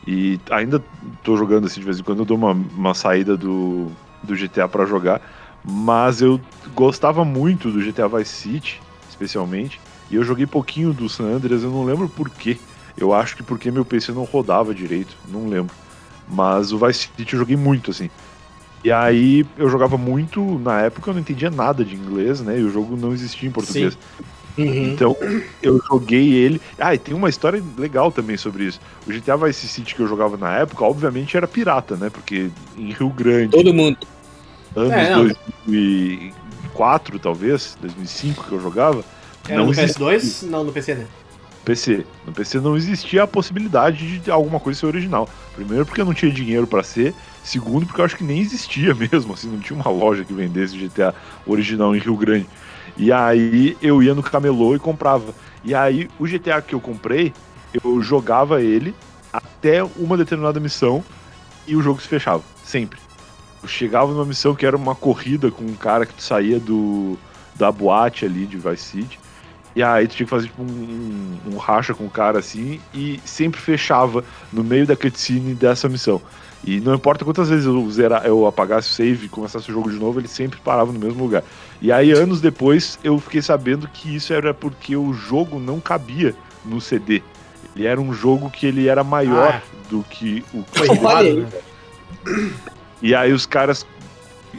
[0.07, 0.79] E ainda
[1.23, 4.67] tô jogando assim de vez em quando, eu dou uma, uma saída do, do GTA
[4.69, 5.21] pra jogar.
[5.63, 9.81] Mas eu gostava muito do GTA Vice City, especialmente.
[10.09, 12.57] E eu joguei pouquinho do San Andreas, eu não lembro por quê.
[12.97, 15.73] Eu acho que porque meu PC não rodava direito, não lembro.
[16.27, 18.09] Mas o Vice City eu joguei muito, assim.
[18.83, 22.59] E aí eu jogava muito, na época eu não entendia nada de inglês, né?
[22.59, 23.97] E o jogo não existia em português.
[24.57, 24.91] Uhum.
[24.91, 25.15] Então,
[25.61, 26.61] eu joguei ele.
[26.77, 28.81] Ah, e tem uma história legal também sobre isso.
[29.07, 32.09] O GTA Vice City que eu jogava na época, obviamente era pirata, né?
[32.09, 33.97] Porque em Rio Grande, Todo mundo.
[34.75, 35.23] anos É, não.
[35.23, 39.03] 2004, talvez, 2005 que eu jogava,
[39.47, 40.47] Era não no existia PS2?
[40.47, 41.07] Não, no PC, né?
[41.65, 42.05] PC.
[42.25, 45.29] No PC não existia a possibilidade de alguma coisa ser original.
[45.55, 47.13] Primeiro porque eu não tinha dinheiro pra ser,
[47.43, 50.77] segundo porque eu acho que nem existia mesmo, assim, não tinha uma loja que vendesse
[50.77, 51.13] GTA
[51.45, 52.47] original em Rio Grande.
[52.97, 55.33] E aí eu ia no camelô e comprava.
[55.63, 57.33] E aí o GTA que eu comprei,
[57.83, 58.95] eu jogava ele
[59.31, 61.03] até uma determinada missão
[61.67, 62.99] e o jogo se fechava, sempre.
[63.61, 67.17] Eu chegava numa missão que era uma corrida com um cara que saía do
[67.55, 69.19] da boate ali de Vice City.
[69.79, 73.17] E aí tu tinha que fazer tipo, um, um racha com o cara assim e
[73.23, 76.21] sempre fechava no meio da cutscene dessa missão.
[76.65, 79.89] E não importa quantas vezes eu, zerar, eu apagasse o save e começasse o jogo
[79.89, 81.45] de novo, ele sempre parava no mesmo lugar.
[81.81, 86.35] E aí, anos depois, eu fiquei sabendo que isso era porque o jogo não cabia
[86.65, 87.23] no CD.
[87.73, 89.61] Ele era um jogo que ele era maior Ah.
[89.89, 90.65] do que o
[91.15, 91.35] aí.
[91.37, 91.49] né?
[93.01, 93.85] e aí os caras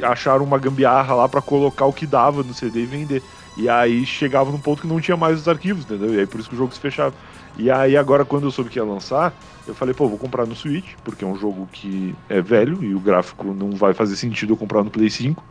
[0.03, 3.23] acharam uma gambiarra lá pra colocar o que dava no CD e vender.
[3.61, 6.15] E aí chegava num ponto que não tinha mais os arquivos, entendeu?
[6.15, 7.15] E aí por isso que o jogo se fechava.
[7.59, 9.35] E aí agora quando eu soube que ia lançar,
[9.67, 12.95] eu falei, pô, vou comprar no Switch, porque é um jogo que é velho e
[12.95, 15.45] o gráfico não vai fazer sentido eu comprar no Play 5.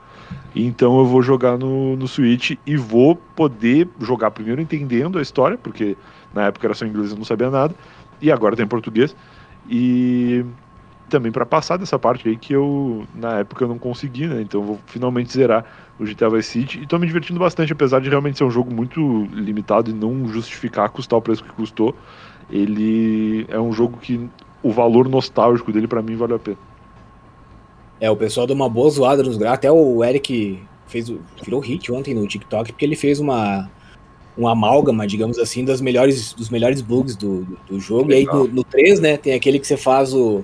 [0.56, 5.56] Então eu vou jogar no, no Switch e vou poder jogar primeiro entendendo a história,
[5.56, 5.96] porque
[6.34, 7.76] na época era só inglês e eu não sabia nada,
[8.20, 9.16] e agora tem em português.
[9.70, 10.44] E
[11.10, 14.42] também para passar dessa parte aí que eu, na época, eu não consegui, né?
[14.42, 15.66] Então vou finalmente zerar
[16.00, 18.74] o GTA Vice City e tô me divertindo bastante, apesar de realmente ser um jogo
[18.74, 21.96] muito limitado e não justificar custar o preço que custou.
[22.50, 24.30] Ele é um jogo que
[24.64, 26.58] o valor nostálgico dele para mim vale a pena.
[28.00, 29.60] É, o pessoal deu uma boa zoada nos gráficos.
[29.60, 33.70] Até o Eric fez o, virou hit ontem no TikTok, porque ele fez uma,
[34.38, 38.12] um amálgama, digamos assim, das melhores, dos melhores bugs do, do, do jogo.
[38.12, 38.46] E aí Legal.
[38.46, 40.44] no, no 3, né, tem aquele que você faz o.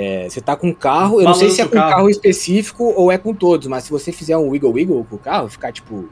[0.00, 1.94] é, você tá com um carro, eu não sei se é com o um carro.
[1.94, 5.18] carro específico ou é com todos, mas se você fizer um wiggle wiggle com o
[5.18, 6.08] carro, ficar tipo.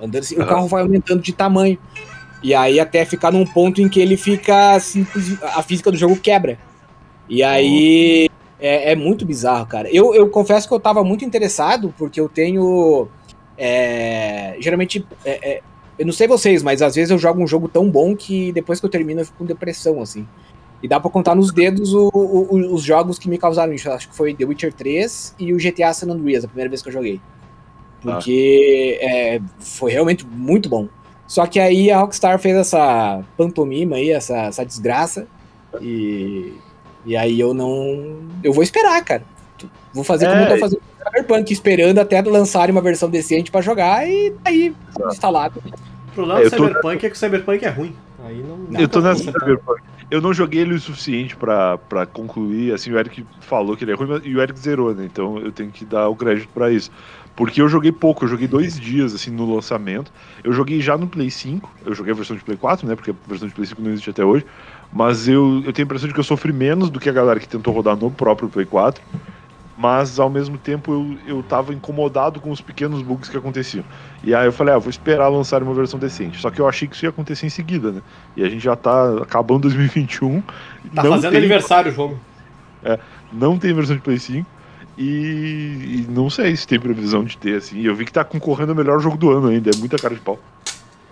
[0.00, 0.48] Andando assim, o Aham.
[0.48, 1.78] carro vai aumentando de tamanho.
[2.42, 4.80] E aí até ficar num ponto em que ele fica.
[4.80, 6.58] Simples, a física do jogo quebra.
[7.28, 8.30] E aí.
[8.58, 9.94] É, é muito bizarro, cara.
[9.94, 13.06] Eu, eu confesso que eu tava muito interessado, porque eu tenho.
[13.58, 15.06] é, geralmente.
[15.26, 15.62] é, é,
[15.98, 18.80] eu não sei vocês, mas às vezes eu jogo um jogo tão bom que depois
[18.80, 20.26] que eu termino eu fico com depressão, assim.
[20.82, 23.90] E dá pra contar nos dedos o- o- o- os jogos que me causaram isso.
[23.90, 26.88] Acho que foi The Witcher 3 e o GTA San Andreas, a primeira vez que
[26.88, 27.20] eu joguei.
[28.02, 30.88] Porque é, foi realmente muito bom.
[31.26, 35.26] Só que aí a Rockstar fez essa pantomima aí, essa, essa desgraça.
[35.80, 36.54] E,
[37.04, 38.16] e aí eu não.
[38.42, 39.22] Eu vou esperar, cara.
[39.92, 40.44] Vou fazer como É.
[40.46, 44.30] eu tô fazendo com o Cyberpunk, esperando até lançarem uma versão decente pra jogar e
[44.30, 44.74] tá aí
[45.10, 45.62] instalado.
[46.10, 47.94] O problema É, do eu tô- Cyberpunk é que o Cyberpunk é ruim.
[48.24, 48.56] Aí não.
[48.56, 49.38] Não, eu tô nessa Tá.
[49.40, 49.82] Cyberpunk.
[50.10, 51.78] Eu não joguei ele o suficiente pra
[52.12, 55.04] concluir, assim, o Eric falou que ele é ruim, mas, e o Eric zerou, né?
[55.04, 56.90] Então eu tenho que dar o crédito pra isso.
[57.36, 60.12] Porque eu joguei pouco, eu joguei dois dias, assim, no lançamento.
[60.42, 62.96] Eu joguei já no Play 5, eu joguei a versão de Play 4, né?
[62.96, 64.44] Porque a versão de Play 5 não existe até hoje.
[64.92, 67.38] Mas eu, eu tenho a impressão de que eu sofri menos do que a galera
[67.38, 69.02] que tentou rodar no próprio Play 4.
[69.82, 70.92] Mas ao mesmo tempo
[71.26, 73.82] eu, eu tava incomodado com os pequenos bugs que aconteciam.
[74.22, 76.38] E aí eu falei, ah, vou esperar lançar uma versão decente.
[76.38, 78.02] Só que eu achei que isso ia acontecer em seguida, né?
[78.36, 80.42] E a gente já tá acabando 2021.
[80.94, 82.20] Tá não fazendo tem, aniversário o jogo.
[83.32, 84.46] Não tem versão de Play 5.
[84.98, 87.78] E, e não sei se tem previsão de ter, assim.
[87.78, 89.70] E eu vi que tá concorrendo ao melhor jogo do ano ainda.
[89.74, 90.38] É muita cara de pau.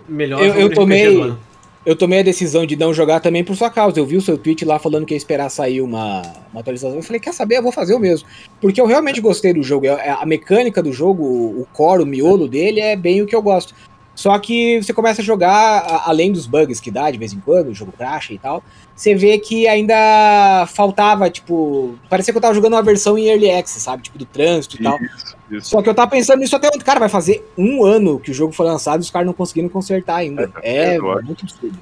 [0.07, 1.39] Melhor Eu- jogo eu tomei- RPG do ano.
[1.85, 3.99] Eu tomei a decisão de não jogar também por sua causa.
[3.99, 6.21] Eu vi o seu tweet lá falando que ia esperar sair uma,
[6.51, 6.97] uma atualização.
[6.97, 7.57] Eu falei, quer saber?
[7.57, 8.27] Eu vou fazer o mesmo.
[8.59, 9.85] Porque eu realmente gostei do jogo.
[9.85, 13.41] É- A mecânica do jogo, o core, o miolo dele é bem o que eu
[13.41, 13.73] gosto.
[14.15, 17.39] Só que você começa a jogar, a- além dos bugs que dá de vez em
[17.39, 18.61] quando, o jogo crash e tal,
[18.93, 21.95] você vê que ainda faltava, tipo.
[22.09, 24.03] Parecia que eu tava jogando uma versão em Early Access, sabe?
[24.03, 24.97] Tipo, do trânsito e tal.
[25.49, 25.69] Isso.
[25.69, 26.79] Só que eu tava pensando nisso até ontem.
[26.79, 29.69] Cara, vai fazer um ano que o jogo foi lançado e os caras não conseguiram
[29.69, 30.51] consertar ainda.
[30.61, 31.25] É, eu acho.
[31.25, 31.79] muito absurdo.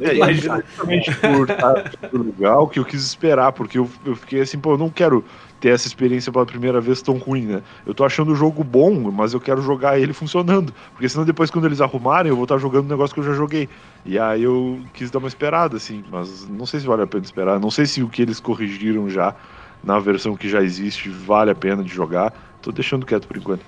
[0.00, 4.58] É, é justamente por estar legal que eu quis esperar, porque eu, eu fiquei assim,
[4.58, 5.24] pô, eu não quero
[5.64, 7.62] ter essa experiência pela primeira vez tão ruim, né?
[7.86, 10.74] Eu tô achando o jogo bom, mas eu quero jogar ele funcionando.
[10.92, 13.32] Porque senão depois, quando eles arrumarem, eu vou estar jogando um negócio que eu já
[13.32, 13.66] joguei.
[14.04, 17.24] E aí eu quis dar uma esperada, assim, mas não sei se vale a pena
[17.24, 17.58] esperar.
[17.58, 19.34] Não sei se o que eles corrigiram já
[19.82, 22.34] na versão que já existe vale a pena de jogar.
[22.60, 23.64] Tô deixando quieto por enquanto.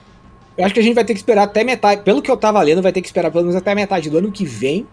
[0.58, 2.02] Eu acho que a gente vai ter que esperar até metade.
[2.02, 4.30] Pelo que eu tava lendo, vai ter que esperar pelo menos até metade do ano
[4.30, 4.86] que vem.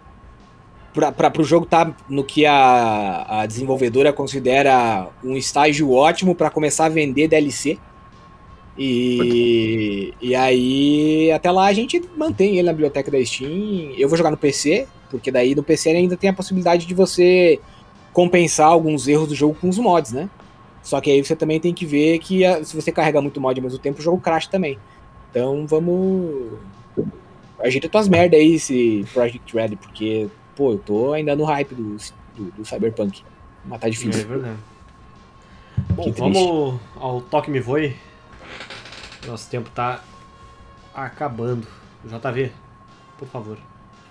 [0.93, 6.85] Pra, pro jogo estar no que a, a desenvolvedora considera um estágio ótimo pra começar
[6.85, 7.79] a vender DLC.
[8.77, 13.93] E, e aí, até lá a gente mantém ele na biblioteca da Steam.
[13.97, 17.59] Eu vou jogar no PC, porque daí no PC ainda tem a possibilidade de você
[18.11, 20.29] compensar alguns erros do jogo com os mods, né?
[20.83, 23.57] Só que aí você também tem que ver que ah, se você carrega muito mod
[23.57, 24.77] ao mesmo tempo, o jogo crash também.
[25.29, 26.59] Então vamos.
[27.59, 31.97] Ajeita tuas merda aí, esse Project Red, porque, pô, eu tô ainda no hype do,
[32.35, 33.23] do, do Cyberpunk.
[33.65, 34.27] Mas tá É difícil.
[34.27, 34.57] verdade.
[35.95, 37.95] Bom, vamos ao Toque Me Voe.
[39.25, 40.03] Nosso tempo tá
[40.93, 41.67] acabando.
[42.05, 42.51] JV,
[43.17, 43.57] por favor.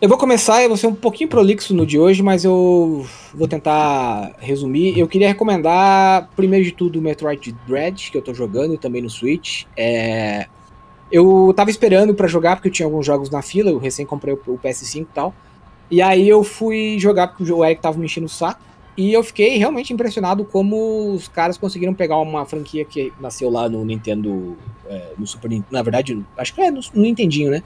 [0.01, 3.47] Eu vou começar, eu vou ser um pouquinho prolixo no de hoje, mas eu vou
[3.47, 4.99] tentar resumir.
[4.99, 9.09] Eu queria recomendar, primeiro de tudo, o Metroid Dread, que eu tô jogando também no
[9.09, 9.65] Switch.
[9.77, 10.49] É...
[11.11, 14.35] Eu tava esperando pra jogar, porque eu tinha alguns jogos na fila, eu recém comprei
[14.35, 15.35] o o PS5 e tal.
[15.93, 18.63] E aí eu fui jogar, porque o Eric tava me enchendo o saco.
[18.97, 23.69] E eu fiquei realmente impressionado como os caras conseguiram pegar uma franquia que nasceu lá
[23.69, 27.63] no Nintendo, é, no Super Nintendo, na verdade, acho que é no, no Nintendinho, né?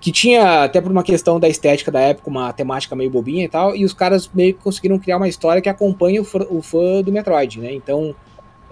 [0.00, 3.48] que tinha, até por uma questão da estética da época, uma temática meio bobinha e
[3.48, 6.62] tal, e os caras meio que conseguiram criar uma história que acompanha o fã, o
[6.62, 7.74] fã do Metroid, né?
[7.74, 8.14] Então,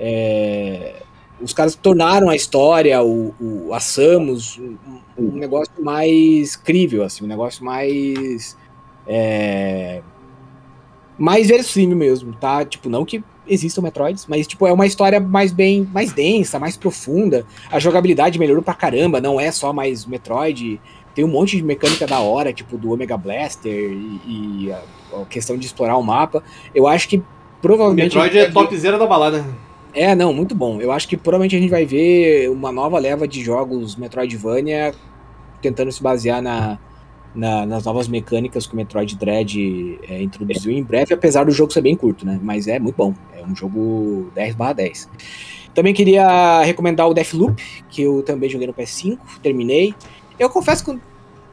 [0.01, 1.03] é,
[1.41, 4.79] os caras tornaram a história, o, o a Samus, um,
[5.18, 8.57] um negócio mais crível, assim, um negócio mais.
[9.09, 10.02] É,
[11.18, 12.64] mais verossímil mesmo, tá?
[12.64, 16.76] Tipo, não que existam Metroids, mas tipo, é uma história mais bem, mais densa, mais
[16.76, 17.46] profunda.
[17.70, 20.80] A jogabilidade melhorou pra caramba, não é só mais Metroid.
[21.14, 24.20] Tem um monte de mecânica da hora, tipo do Omega Blaster e,
[24.66, 24.80] e a,
[25.22, 26.42] a questão de explorar o mapa.
[26.74, 27.20] Eu acho que
[27.61, 28.14] provavelmente.
[28.14, 29.44] Metroid é ver- topzera da balada.
[29.94, 30.80] É, não, muito bom.
[30.80, 34.94] Eu acho que provavelmente a gente vai ver uma nova leva de jogos Metroidvania
[35.61, 36.78] tentando se basear na,
[37.35, 41.72] na- nas novas mecânicas que o Metroid Dread é, introduziu em breve, apesar do jogo
[41.72, 42.39] ser bem curto, né?
[42.43, 43.14] Mas é muito bom.
[43.37, 45.09] É um jogo 10 10.
[45.74, 49.95] Também queria recomendar o Deathloop, que eu também joguei no PS5, terminei.
[50.39, 50.99] Eu confesso que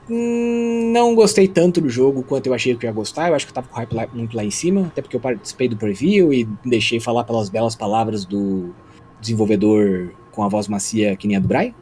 [0.09, 3.29] hum, não gostei tanto do jogo quanto eu achei que ia gostar.
[3.29, 5.15] Eu acho que eu tava com o hype lá- muito lá em cima, até porque
[5.15, 8.73] eu participei do preview e deixei falar pelas belas palavras do
[9.21, 11.73] desenvolvedor com a voz macia que nem a do Brian.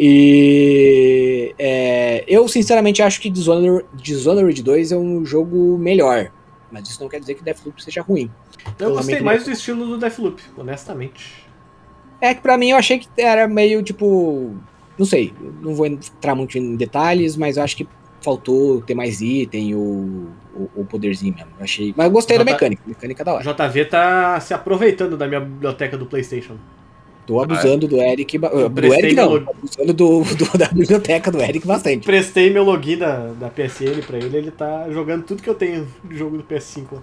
[0.00, 6.30] E é, eu sinceramente acho que Dishonored, Dishonored 2 é um jogo melhor.
[6.70, 8.30] Mas isso não quer dizer que Deathloop seja ruim.
[8.78, 11.44] Eu Eu gostei mais do estilo do Deathloop, honestamente.
[12.20, 14.54] É que pra mim eu achei que era meio tipo.
[14.96, 15.32] Não sei,
[15.62, 17.88] não vou entrar muito em detalhes, mas eu acho que
[18.20, 21.50] faltou ter mais item, o, o, o poderzinho mesmo.
[21.58, 21.94] Eu achei.
[21.96, 23.54] Mas eu gostei Já da mecânica, mecânica da O hora.
[23.68, 26.56] JV tá se aproveitando da minha biblioteca do PlayStation.
[27.28, 28.38] Tô abusando do Eric.
[28.38, 32.04] Do Eric não, tô abusando do, do- da biblioteca do Eric bastante.
[32.06, 35.86] Prestei meu login da, da PSN pra ele, ele tá jogando tudo que eu tenho
[36.02, 36.86] de jogo do PS5.
[36.92, 37.02] lá.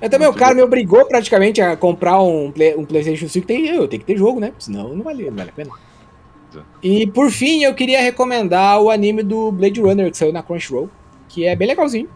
[0.00, 3.46] Eu também, o cara me obrigou praticamente a comprar um, Play- um PlayStation 5.
[3.46, 4.52] Tem, eu tenho que ter jogo, né?
[4.58, 5.70] Senão não vale, não vale a pena.
[6.82, 10.90] E por fim, eu queria recomendar o anime do Blade Runner que saiu na Crunchyroll,
[11.28, 12.08] que é bem legalzinho.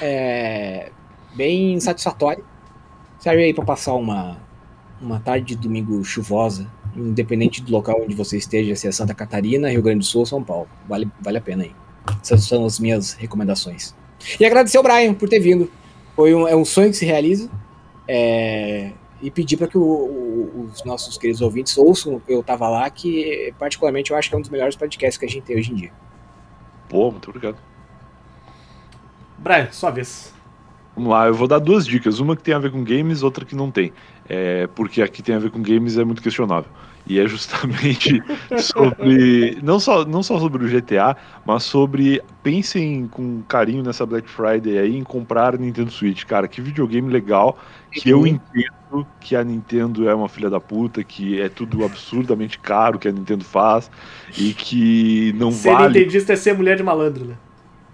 [0.00, 0.90] é,
[1.34, 2.44] bem satisfatória.
[3.18, 4.36] Serve aí para passar uma,
[5.00, 6.66] uma tarde de domingo chuvosa,
[6.96, 10.26] independente do local onde você esteja, se é Santa Catarina, Rio Grande do Sul ou
[10.26, 10.68] São Paulo.
[10.88, 11.72] Vale, vale a pena aí.
[12.20, 13.94] Essas são as minhas recomendações.
[14.38, 15.70] E agradecer ao Brian por ter vindo.
[16.14, 17.50] Foi um, é um sonho que se realiza.
[18.06, 22.68] É, e pedir para que o, o, os nossos queridos ouvintes ouçam o Eu Tava
[22.68, 25.56] Lá, que particularmente eu acho que é um dos melhores podcasts que a gente tem
[25.56, 25.92] hoje em dia.
[26.88, 27.56] Pô, muito obrigado.
[29.38, 30.34] Brian, sua vez.
[30.94, 32.18] Vamos lá, eu vou dar duas dicas.
[32.18, 33.92] Uma que tem a ver com games, outra que não tem.
[34.28, 36.70] É, porque aqui tem a ver com games é muito questionável.
[37.06, 38.22] E é justamente
[38.58, 39.58] sobre.
[39.62, 42.22] Não só, não só sobre o GTA, mas sobre.
[42.42, 46.24] Pensem com carinho nessa Black Friday aí em comprar Nintendo Switch.
[46.24, 47.58] Cara, que videogame legal.
[47.90, 52.58] Que eu entendo que a Nintendo é uma filha da puta, que é tudo absurdamente
[52.58, 53.90] caro que a Nintendo faz.
[54.38, 55.98] E que não Ser vale.
[55.98, 57.34] nintendista é ser mulher de malandro, né?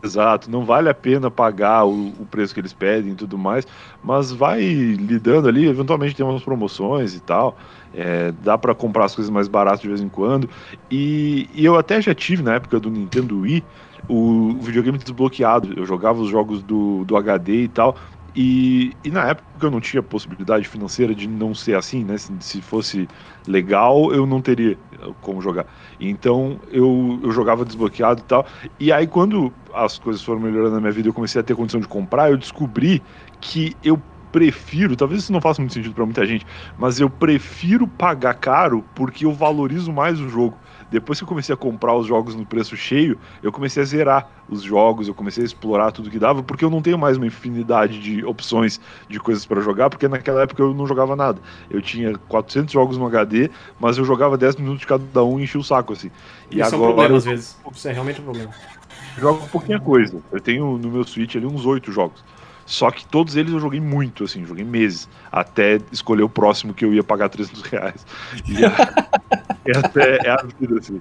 [0.01, 3.67] Exato, não vale a pena pagar o, o, preço que eles pedem e tudo mais,
[4.03, 7.57] mas vai lidando ali, eventualmente tem umas promoções e tal,
[7.93, 10.49] é, dá para comprar as coisas mais baratas de vez em quando,
[10.89, 13.65] e, e, eu até já tive na época do Nintendo Wii
[14.09, 17.97] o, videogame desbloqueado, eu jogava os jogos do, do HD e tal,
[18.41, 22.17] e, e, na época eu não tinha possibilidade financeira de não ser assim, né?
[22.17, 23.09] Se, se, fosse
[23.49, 24.79] legal, eu não teria
[25.21, 25.67] como jogar.
[25.99, 28.47] Então eu, eu jogava desbloqueado e tal.
[28.79, 31.81] E aí, quando as coisas foram melhorando na minha vida, eu comecei a ter condição
[31.81, 33.03] de comprar, eu descobri
[33.41, 37.89] que eu prefiro, talvez isso não faça muito sentido para muita gente, mas eu prefiro
[37.89, 40.57] pagar caro porque eu valorizo mais o jogo
[40.91, 44.31] depois que eu comecei a comprar os jogos no preço cheio, eu comecei a zerar
[44.49, 47.27] os jogos, eu comecei a explorar tudo que dava, porque eu não tenho mais uma
[47.27, 51.41] infinidade de opções de coisas para jogar, porque naquela época eu não jogava nada.
[51.71, 55.45] Eu tinha 400 jogos no HD, mas eu jogava 10 minutos de cada um e
[55.45, 56.11] enchia o saco, assim.
[56.51, 57.57] E Isso agora, é um problema às vezes.
[57.73, 58.51] Isso é realmente um problema.
[59.19, 60.23] Jogo pouquinha coisa.
[60.31, 62.23] Eu tenho no meu Switch ali uns 8 jogos.
[62.65, 66.85] Só que todos eles eu joguei muito, assim, joguei meses, até escolher o próximo que
[66.85, 68.07] eu ia pagar 300 reais.
[68.47, 68.59] E
[69.71, 71.01] é, até, é a vida, assim.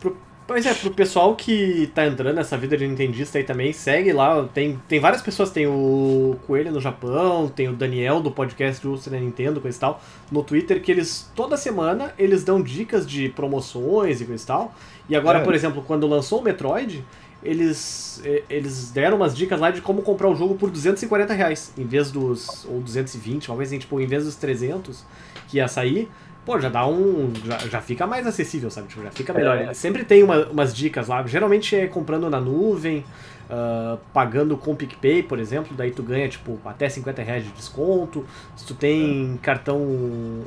[0.00, 4.12] Pro, pois é, pro pessoal que tá entrando nessa vida de nintendista aí também, segue
[4.12, 8.86] lá, tem, tem várias pessoas, tem o Coelho no Japão, tem o Daniel do podcast
[8.86, 13.06] Ultra da Nintendo, coisa e tal, no Twitter, que eles, toda semana, eles dão dicas
[13.06, 14.74] de promoções e coisa e tal.
[15.08, 15.42] E agora, é.
[15.42, 17.04] por exemplo, quando lançou o Metroid
[17.44, 21.84] eles, eles deram umas dicas lá de como comprar o jogo por 240 reais, em
[21.84, 22.64] vez dos.
[22.64, 25.04] ou 220, talvez assim, tipo, em vez dos 300
[25.46, 26.08] que ia sair.
[26.44, 27.32] Pô, já dá um.
[27.44, 28.88] Já, já fica mais acessível, sabe?
[28.88, 29.56] Tipo, já fica melhor.
[29.56, 29.74] É.
[29.74, 31.24] Sempre tem uma, umas dicas lá.
[31.26, 33.02] Geralmente é comprando na nuvem,
[33.48, 38.26] uh, pagando com PicPay, por exemplo, daí tu ganha tipo até 50 reais de desconto.
[38.56, 39.38] Se tu tem é.
[39.44, 39.80] cartão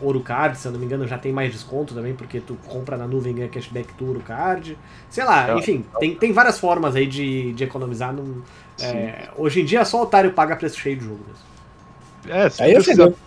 [0.01, 3.07] Ourocard, se eu não me engano, já tem mais desconto também, porque tu compra na
[3.07, 4.77] nuvem e ganha cashback do Ourocard.
[5.09, 5.57] Sei lá, é.
[5.57, 8.13] enfim, tem, tem várias formas aí de, de economizar.
[8.13, 8.43] Num,
[8.79, 12.37] é, hoje em dia só o otário paga preço cheio de jogo mesmo.
[12.37, 13.17] É, se aí precisar, tu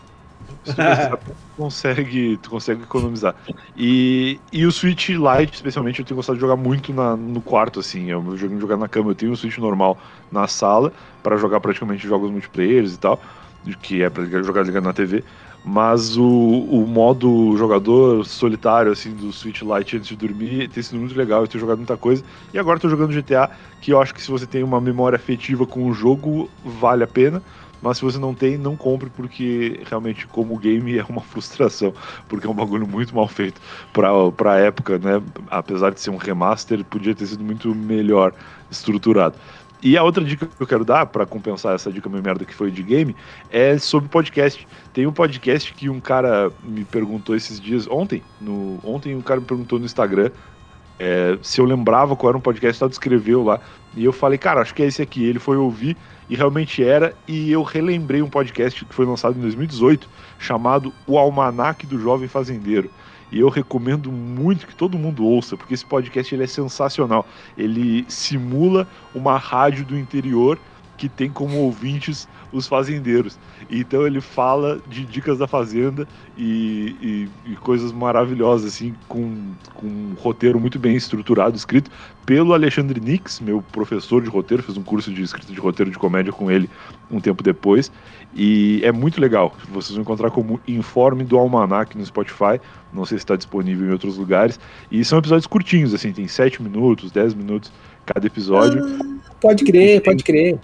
[1.61, 3.35] consegue, tu consegue economizar.
[3.77, 7.81] E, e o Switch Lite, especialmente, eu tenho gostado de jogar muito na, no quarto,
[7.81, 8.13] assim.
[8.15, 9.11] O meu joguinho de jogar na cama.
[9.11, 9.99] Eu tenho um Switch normal
[10.33, 10.91] na sala
[11.23, 13.21] para jogar praticamente jogos multiplayer e tal,
[13.83, 15.23] que é para jogar ligado na TV.
[15.63, 20.99] Mas o, o modo jogador solitário, assim, do Switch Lite antes de dormir tem sido
[20.99, 21.43] muito legal.
[21.43, 22.25] Eu tenho jogado muita coisa.
[22.55, 23.51] E agora eu tô jogando GTA,
[23.83, 27.07] que eu acho que se você tem uma memória afetiva com o jogo, vale a
[27.07, 27.43] pena
[27.83, 31.93] mas se você não tem, não compre, porque realmente, como game, é uma frustração,
[32.29, 33.61] porque é um bagulho muito mal feito
[33.93, 35.23] pra, pra época, né?
[35.51, 38.33] Apesar de ser um remaster, podia ter sido muito melhor
[38.71, 39.37] estruturado.
[39.83, 42.55] E a outra dica que eu quero dar, para compensar essa dica meio merda que
[42.55, 43.17] foi de game,
[43.51, 44.69] é sobre podcast.
[44.93, 49.41] Tem um podcast que um cara me perguntou esses dias, ontem, no, ontem um cara
[49.41, 50.31] me perguntou no Instagram
[51.01, 53.59] é, se eu lembrava qual era um podcast, só descreveu lá.
[53.97, 55.25] E eu falei, cara, acho que é esse aqui.
[55.25, 55.97] Ele foi ouvir
[56.31, 57.15] e realmente era.
[57.27, 60.09] E eu relembrei um podcast que foi lançado em 2018
[60.39, 62.89] chamado O Almanac do Jovem Fazendeiro.
[63.33, 67.27] E eu recomendo muito que todo mundo ouça, porque esse podcast ele é sensacional.
[67.59, 70.59] Ele simula uma rádio do interior
[70.97, 73.39] que tem como ouvintes os fazendeiros.
[73.71, 79.87] Então ele fala de dicas da fazenda e, e, e, coisas maravilhosas, assim, com, com
[79.87, 81.91] um roteiro muito bem estruturado, escrito
[82.27, 85.99] pelo Alexandre Nix, meu professor de roteiro, fiz um curso de escrita de roteiro de
[85.99, 86.71] comédia com ele
[87.11, 87.91] um tempo depois.
[88.35, 89.53] E é muito legal.
[89.69, 92.61] Vocês vão encontrar como Informe do Almanac no Spotify.
[92.93, 94.61] Não sei se está disponível em outros lugares.
[94.91, 97.73] E são episódios curtinhos, assim, tem 7 minutos, 10 minutos
[98.07, 98.85] cada episódio.
[98.85, 100.59] Ah, pode crer, pode crer.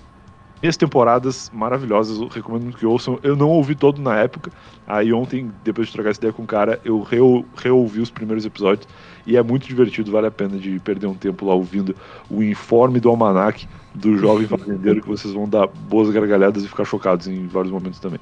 [0.67, 3.21] Três temporadas maravilhosas, eu recomendo que ouçam.
[3.23, 4.51] Eu não ouvi todo na época,
[4.85, 8.45] aí ontem, depois de trocar essa ideia com o cara, eu reou- reouvi os primeiros
[8.45, 8.89] episódios
[9.25, 11.97] e é muito divertido, vale a pena de perder um tempo lá ouvindo
[12.29, 16.85] o informe do almanac do jovem fazendeiro que vocês vão dar boas gargalhadas e ficar
[16.85, 18.19] chocados em vários momentos também.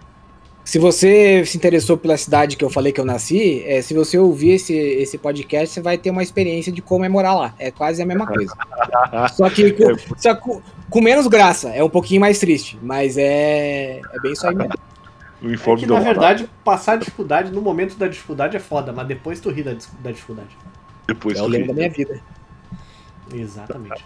[0.64, 4.18] Se você se interessou pela cidade que eu falei que eu nasci, é, se você
[4.18, 7.54] ouvir esse, esse podcast, você vai ter uma experiência de como é morar lá.
[7.58, 8.54] É quase a mesma coisa.
[9.34, 11.68] Só que com, só com, com menos graça.
[11.68, 14.72] É um pouquinho mais triste, mas é, é bem isso aí mesmo.
[15.42, 18.92] O É informe que, do na verdade, passar dificuldade no momento da dificuldade é foda,
[18.92, 20.56] mas depois tu ri da, da dificuldade.
[21.06, 22.20] Depois É o lema da minha vida.
[23.32, 24.02] Exatamente.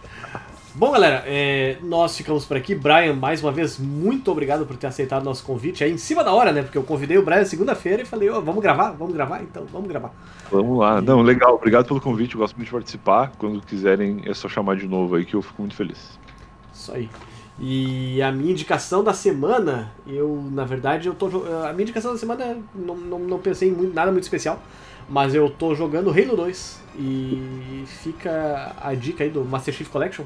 [0.79, 2.72] Bom, galera, é, nós ficamos por aqui.
[2.72, 5.83] Brian, mais uma vez, muito obrigado por ter aceitado nosso convite.
[5.83, 6.62] É em cima da hora, né?
[6.62, 8.93] Porque eu convidei o Brian segunda-feira e falei, ô, vamos gravar?
[8.93, 9.43] Vamos gravar?
[9.43, 10.12] Então, vamos gravar.
[10.53, 11.03] Vamos lá.
[11.03, 11.57] Não, legal.
[11.57, 12.37] Obrigado pelo convite.
[12.37, 13.33] Eu gosto muito de participar.
[13.37, 16.16] Quando quiserem, é só chamar de novo aí que eu fico muito feliz.
[16.72, 17.11] Isso aí.
[17.59, 21.26] E a minha indicação da semana, eu, na verdade, eu tô
[21.66, 24.62] A minha indicação da semana, não, não, não pensei em muito- nada muito especial,
[25.09, 26.81] mas eu tô jogando Halo 2.
[26.97, 30.22] E fica a dica aí do Master Chief Collection.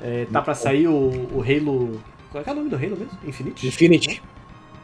[0.00, 0.92] É, tá pra sair o,
[1.32, 2.00] o Halo.
[2.30, 3.18] Qual é é o nome do Halo mesmo?
[3.24, 3.66] Infinite?
[3.66, 4.22] Infinity.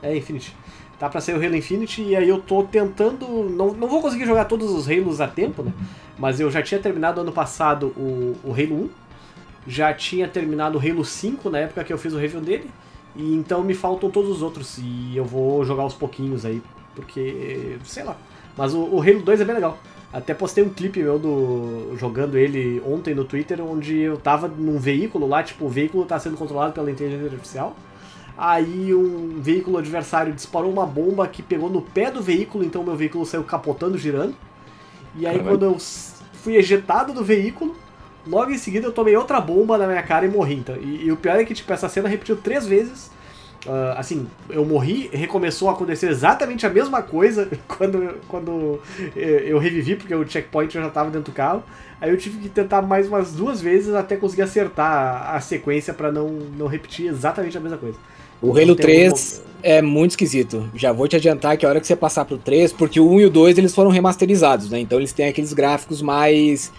[0.03, 0.55] É, Infinity.
[0.99, 3.27] Tá pra sair o Halo Infinite e aí eu tô tentando.
[3.51, 5.73] Não, não vou conseguir jogar todos os Halos a tempo, né?
[6.19, 8.91] Mas eu já tinha terminado ano passado o, o Halo 1.
[9.67, 12.71] Já tinha terminado o Halo 5 na época que eu fiz o review dele.
[13.15, 14.79] E então me faltam todos os outros.
[14.79, 16.63] E eu vou jogar aos pouquinhos aí.
[16.95, 17.79] Porque.
[17.85, 18.17] sei lá.
[18.57, 19.79] Mas o, o Halo 2 é bem legal.
[20.13, 24.79] Até postei um clipe meu do jogando ele ontem no Twitter, onde eu tava num
[24.79, 27.75] veículo lá, tipo, o veículo tá sendo controlado pela inteligência artificial.
[28.37, 32.95] Aí um veículo adversário disparou uma bomba que pegou no pé do veículo, então meu
[32.95, 34.35] veículo saiu capotando, girando.
[35.17, 35.59] E aí Caralho.
[35.59, 35.79] quando eu
[36.33, 37.75] fui ejetado do veículo,
[38.27, 40.57] logo em seguida eu tomei outra bomba na minha cara e morri.
[40.57, 40.77] Então.
[40.77, 43.11] E, e o pior é que tipo, essa cena repetiu três vezes.
[43.67, 48.81] Ah, assim, eu morri, recomeçou a acontecer exatamente a mesma coisa quando, quando
[49.17, 51.63] eh, eu revivi, porque o checkpoint já estava dentro do carro.
[52.01, 56.11] Aí eu tive que tentar mais umas duas vezes até conseguir acertar a, sequência para
[56.11, 57.97] não, não repetir exatamente a mesma coisa.
[58.41, 60.69] O Então, Halo tem 3 é muito esquisito.
[60.75, 63.21] Já vou te adiantar que a hora que você passar pro 3, porque o 1
[63.21, 64.81] e o 2 eles foram remasterizados, né?
[64.81, 66.73] Então eles têm aqueles gráficos mais.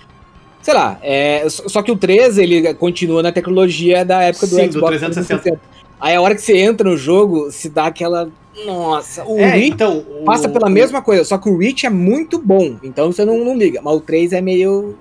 [0.61, 4.67] Sei lá, é, só que o 3 ele continua na tecnologia da época do Sim,
[4.67, 5.59] do Xbox 360.
[6.03, 8.29] Aí a hora que você entra no jogo, se dá aquela.
[8.65, 9.99] Nossa, o É, Reach então.
[9.99, 13.37] o- passa pela mesma coisa, só que o Reach é muito bom, então você não,
[13.43, 13.81] não liga.
[13.81, 14.95] Mas o 3 é meio.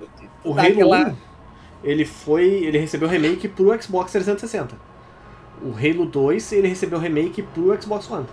[0.45, 1.15] O Halo aquela- 1,
[1.83, 2.45] ele foi.
[2.63, 4.75] ele recebeu remake pro Xbox 360.
[5.61, 8.25] O Halo 2, ele recebeu remake pro Xbox One.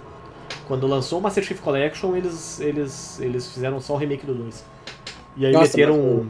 [0.68, 4.64] Quando lançou o Master Chief Collection, eles, eles, eles fizeram só o remake do 2.
[5.36, 5.96] E aí Nossa, meteram.
[5.96, 6.26] mas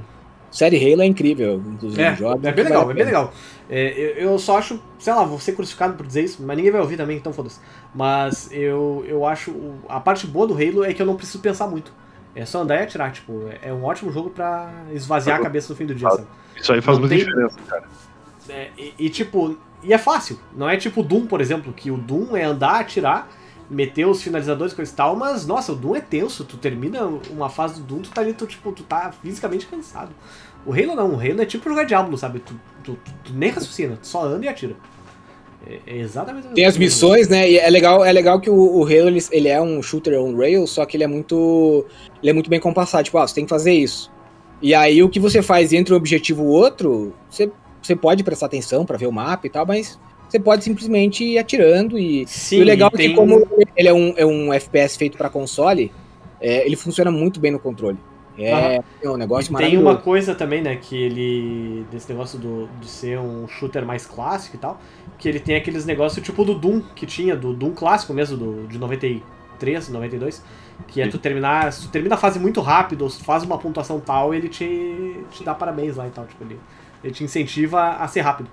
[0.50, 2.02] Série Halo é incrível, inclusive.
[2.02, 3.32] É, joga, é bem legal, é bem legal.
[3.68, 6.72] É, eu, eu só acho, sei lá, vou ser crucificado por dizer isso, mas ninguém
[6.72, 7.60] vai ouvir também, então foda-se.
[7.94, 9.54] Mas eu, eu acho.
[9.88, 11.92] A parte boa do Halo é que eu não preciso pensar muito.
[12.34, 15.72] É só andar e atirar, tipo, é- é um ótimo jogo pra esvaziar a cabeça
[15.72, 16.26] no fim do dia, sabe?
[16.56, 17.84] Isso aí faz Não muita tem- diferença, cara.
[18.48, 20.38] É, e, e, tipo, e é fácil.
[20.56, 23.28] Não é tipo o Doom, por exemplo, que o Doom é andar, atirar,
[23.70, 26.44] meter os finalizadores coisa e tal, mas nossa, o Doom é tenso.
[26.44, 30.10] Tu termina uma fase do Doom, tu tá ali, tu, tipo, tu tá fisicamente cansado.
[30.66, 32.40] O Halo não, o Halo é tipo jogar Diablo, sabe?
[32.40, 32.52] Tu,
[32.82, 34.74] tu, tu- tu nem raciocina, tu só anda e atira.
[35.66, 37.50] É, é exatamente Tem as missões, né?
[37.50, 40.34] E é legal, é legal que o, o Halo ele, ele é um shooter on
[40.36, 41.84] rail, só que ele é muito
[42.22, 43.04] ele é muito bem compassado.
[43.04, 44.10] Tipo, ah, você tem que fazer isso.
[44.62, 47.50] E aí o que você faz entre um objetivo e o outro, você,
[47.82, 49.98] você pode prestar atenção pra ver o mapa e tal, mas
[50.30, 53.46] você pode simplesmente ir atirando e, Sim, e o legal e é tem- que como
[53.76, 55.92] ele é um, é um FPS feito pra console,
[56.40, 57.98] é, ele funciona muito bem no controle.
[58.38, 61.84] É, é um negócio E tem uma coisa também, né, que ele.
[61.90, 64.80] desse negócio do, de ser um shooter mais clássico e tal,
[65.18, 68.66] que ele tem aqueles negócios tipo do Doom que tinha, do Doom clássico mesmo, do,
[68.66, 70.42] de 93, 92,
[70.88, 71.70] que é tu terminar.
[71.72, 74.48] Se tu termina a fase muito rápido, ou se tu faz uma pontuação tal, ele
[74.48, 76.24] te, te dá parabéns lá e tal.
[76.24, 76.58] Tipo, ele,
[77.04, 78.48] ele te incentiva a ser rápido.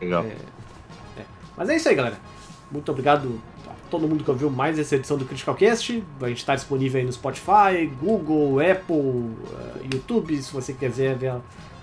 [0.00, 0.24] Legal.
[1.58, 2.16] Mas é isso aí, galera.
[2.70, 6.04] Muito obrigado a todo mundo que ouviu mais essa edição do Critical Cast.
[6.22, 11.34] A gente está disponível aí no Spotify, Google, Apple, eh, YouTube, se você quiser ver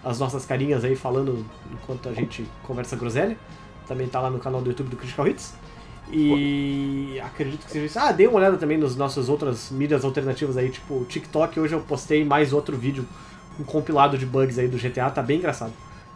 [0.01, 3.37] as nossas carinhas aí falando enquanto a gente conversa groselha.
[3.85, 5.53] Também tá lá no canal do YouTube do Critical Hits.
[6.09, 7.99] E acredito que seja isso.
[7.99, 11.59] Ah, dê uma olhada também nas nossas outras mídias alternativas aí, tipo o TikTok.
[11.59, 13.05] Hoje eu postei mais outro vídeo,
[13.59, 15.73] um compilado de bugs aí do GTA, tá bem engraçado.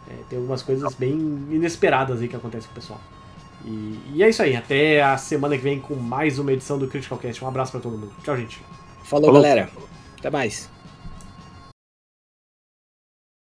[0.08, 1.12] É, tem algumas coisas bem
[1.50, 3.00] inesperadas aí que acontecem com o pessoal.
[3.64, 6.88] E, e é isso aí, até a semana que vem com mais uma edição do
[6.88, 7.44] Critical Cast.
[7.44, 8.12] Um abraço pra todo mundo.
[8.22, 8.60] Tchau, gente.
[9.02, 9.42] Falou, Falou.
[9.42, 9.68] galera.
[10.18, 10.70] Até mais.